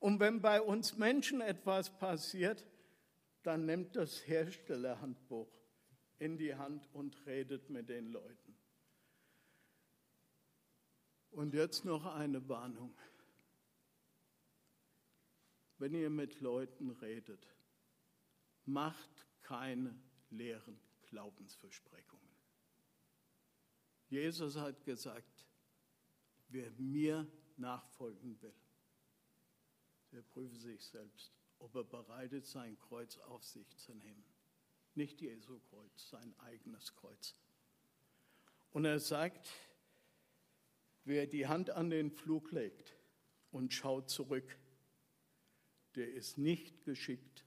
Und 0.00 0.20
wenn 0.20 0.42
bei 0.42 0.60
uns 0.60 0.98
Menschen 0.98 1.40
etwas 1.40 1.96
passiert, 1.96 2.66
dann 3.42 3.64
nimmt 3.64 3.96
das 3.96 4.26
Herstellerhandbuch 4.26 5.50
in 6.18 6.36
die 6.36 6.54
Hand 6.54 6.86
und 6.92 7.24
redet 7.24 7.70
mit 7.70 7.88
den 7.88 8.08
Leuten. 8.08 8.54
Und 11.30 11.54
jetzt 11.54 11.86
noch 11.86 12.04
eine 12.04 12.46
Warnung. 12.50 12.94
Wenn 15.78 15.94
ihr 15.94 16.10
mit 16.10 16.38
Leuten 16.42 16.90
redet, 16.90 17.46
macht 18.66 19.26
keine 19.40 19.98
leeren 20.28 20.78
Glaubensversprechungen. 21.00 22.28
Jesus 24.10 24.56
hat 24.56 24.84
gesagt, 24.84 25.49
wer 26.50 26.70
mir 26.72 27.26
nachfolgen 27.56 28.40
will, 28.42 28.54
der 30.12 30.22
prüfe 30.22 30.56
sich 30.56 30.84
selbst, 30.84 31.32
ob 31.58 31.74
er 31.74 31.84
bereit 31.84 32.32
ist, 32.32 32.50
sein 32.50 32.78
Kreuz 32.78 33.16
auf 33.18 33.44
sich 33.44 33.76
zu 33.76 33.94
nehmen. 33.94 34.24
Nicht 34.94 35.20
Jesu 35.20 35.60
Kreuz, 35.70 36.08
sein 36.10 36.34
eigenes 36.38 36.94
Kreuz. 36.94 37.34
Und 38.72 38.84
er 38.84 38.98
sagt, 38.98 39.48
wer 41.04 41.26
die 41.26 41.46
Hand 41.46 41.70
an 41.70 41.90
den 41.90 42.10
Flug 42.10 42.50
legt 42.50 42.96
und 43.50 43.72
schaut 43.72 44.10
zurück, 44.10 44.58
der 45.94 46.12
ist 46.12 46.38
nicht 46.38 46.84
geschickt 46.84 47.44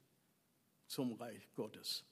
zum 0.86 1.12
Reich 1.14 1.50
Gottes. 1.54 2.04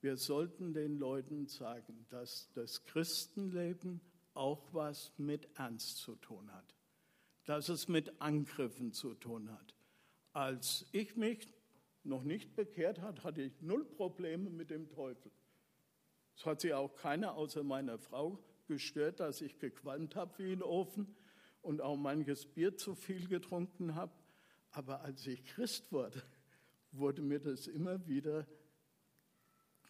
Wir 0.00 0.16
sollten 0.16 0.72
den 0.72 0.98
Leuten 0.98 1.46
sagen, 1.46 2.06
dass 2.10 2.50
das 2.52 2.84
Christenleben 2.84 4.00
auch 4.36 4.72
was 4.72 5.12
mit 5.16 5.48
Ernst 5.56 5.98
zu 5.98 6.16
tun 6.16 6.52
hat 6.52 6.76
dass 7.46 7.68
es 7.68 7.88
mit 7.88 8.20
Angriffen 8.20 8.92
zu 8.92 9.14
tun 9.14 9.50
hat. 9.50 9.74
Als 10.32 10.84
ich 10.92 11.16
mich 11.16 11.48
noch 12.02 12.24
nicht 12.24 12.54
bekehrt 12.54 13.00
hat, 13.00 13.24
hatte 13.24 13.40
ich 13.40 13.62
null 13.62 13.84
Probleme 13.84 14.50
mit 14.50 14.70
dem 14.70 14.90
Teufel. 14.90 15.32
Es 16.36 16.44
hat 16.44 16.60
sich 16.60 16.74
auch 16.74 16.94
keiner 16.96 17.34
außer 17.34 17.62
meiner 17.62 17.98
Frau 17.98 18.38
gestört, 18.66 19.20
dass 19.20 19.40
ich 19.40 19.58
gequalmt 19.58 20.16
habe 20.16 20.36
wie 20.38 20.52
ein 20.52 20.62
Ofen 20.62 21.16
und 21.62 21.80
auch 21.80 21.96
manches 21.96 22.46
Bier 22.46 22.76
zu 22.76 22.94
viel 22.94 23.26
getrunken 23.28 23.94
habe. 23.94 24.12
Aber 24.72 25.00
als 25.02 25.26
ich 25.26 25.44
Christ 25.44 25.90
wurde, 25.92 26.22
wurde 26.90 27.22
mir 27.22 27.40
das 27.40 27.68
immer 27.68 28.06
wieder 28.06 28.46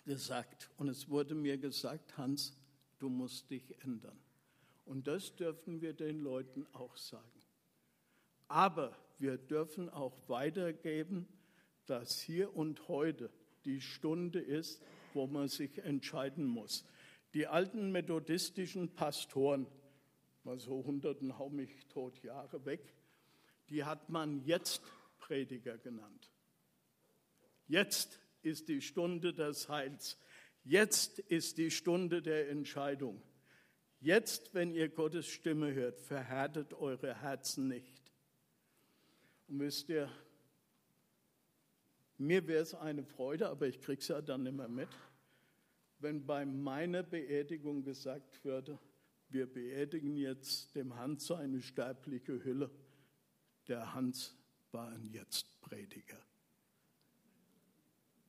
gesagt. 0.04 0.70
Und 0.76 0.88
es 0.88 1.09
wurde 1.09 1.35
mir 1.35 1.59
gesagt, 1.59 2.16
Hans, 2.18 2.56
du 2.98 3.09
musst 3.09 3.50
dich 3.50 3.82
ändern. 3.82 4.20
Und 4.87 5.07
das 5.09 5.37
dürfen 5.37 5.83
wir 5.83 5.92
den 5.92 6.20
Leuten 6.20 6.66
auch 6.72 6.96
sagen. 6.96 7.42
Aber 8.49 8.96
wir 9.18 9.37
dürfen 9.37 9.90
auch 9.90 10.16
weitergeben, 10.29 11.29
dass 11.87 12.20
hier 12.20 12.57
und 12.57 12.88
heute 12.88 13.31
die 13.64 13.81
Stunde 13.81 14.40
ist, 14.40 14.83
wo 15.12 15.27
man 15.27 15.49
sich 15.49 15.79
entscheiden 15.79 16.46
muss. 16.46 16.85
Die 17.35 17.46
alten 17.46 17.90
methodistischen 17.90 18.94
Pastoren, 18.94 19.66
mal 20.44 20.59
so 20.59 20.85
hunderten 20.85 21.38
hau 21.38 21.51
mich 21.51 21.87
tot 21.88 22.22
Jahre 22.22 22.64
weg, 22.64 22.94
die 23.68 23.85
hat 23.85 24.09
man 24.09 24.44
jetzt 24.44 24.83
Prediger 25.18 25.77
genannt. 25.79 26.31
Jetzt 27.66 28.20
ist 28.42 28.68
die 28.68 28.81
Stunde 28.81 29.35
des 29.35 29.68
Heils. 29.68 30.16
Jetzt 30.62 31.18
ist 31.18 31.59
die 31.59 31.72
Stunde 31.72 32.22
der 32.22 32.49
Entscheidung. 32.49 33.20
Jetzt, 34.00 34.54
wenn 34.54 34.72
ihr 34.72 34.88
Gottes 34.88 35.26
Stimme 35.26 35.72
hört, 35.72 35.98
verhärtet 36.00 36.74
eure 36.74 37.14
Herzen 37.14 37.68
nicht. 37.68 38.12
Und 39.48 39.61
wisst 39.61 39.88
ihr, 39.88 40.11
mir 42.18 42.46
wäre 42.46 42.62
es 42.62 42.74
eine 42.74 43.04
Freude, 43.04 43.48
aber 43.48 43.66
ich 43.66 43.80
kriege 43.80 44.00
es 44.00 44.09
ja 44.09 44.20
dann 44.20 44.46
immer 44.46 44.68
mit, 44.68 44.88
wenn 45.98 46.26
bei 46.26 46.44
meiner 46.44 47.02
Beerdigung 47.02 47.82
gesagt 47.82 48.44
würde, 48.44 48.78
wir 49.28 49.46
beerdigen 49.52 50.16
jetzt 50.16 50.74
dem 50.74 50.94
Hans 50.94 51.26
seine 51.26 51.61
sterbliche 51.61 52.44
Hülle. 52.44 52.70
Der 53.66 53.94
Hans 53.94 54.37
war 54.72 54.88
ein 54.88 55.04
Jetzt-Prediger. 55.04 56.20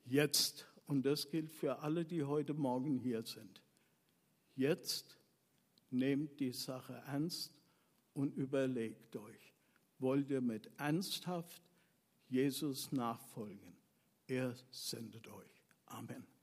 Jetzt, 0.05 0.67
und 0.87 1.05
das 1.05 1.29
gilt 1.29 1.51
für 1.51 1.79
alle, 1.79 2.05
die 2.05 2.23
heute 2.23 2.53
Morgen 2.53 2.97
hier 2.97 3.23
sind, 3.23 3.61
jetzt 4.55 5.16
nehmt 5.89 6.39
die 6.39 6.51
Sache 6.51 7.01
ernst 7.07 7.53
und 8.13 8.35
überlegt 8.35 9.15
euch, 9.15 9.53
wollt 9.99 10.29
ihr 10.29 10.41
mit 10.41 10.69
ernsthaft 10.77 11.61
Jesus 12.27 12.91
nachfolgen. 12.91 13.77
Er 14.27 14.53
sendet 14.71 15.27
euch. 15.27 15.63
Amen. 15.85 16.36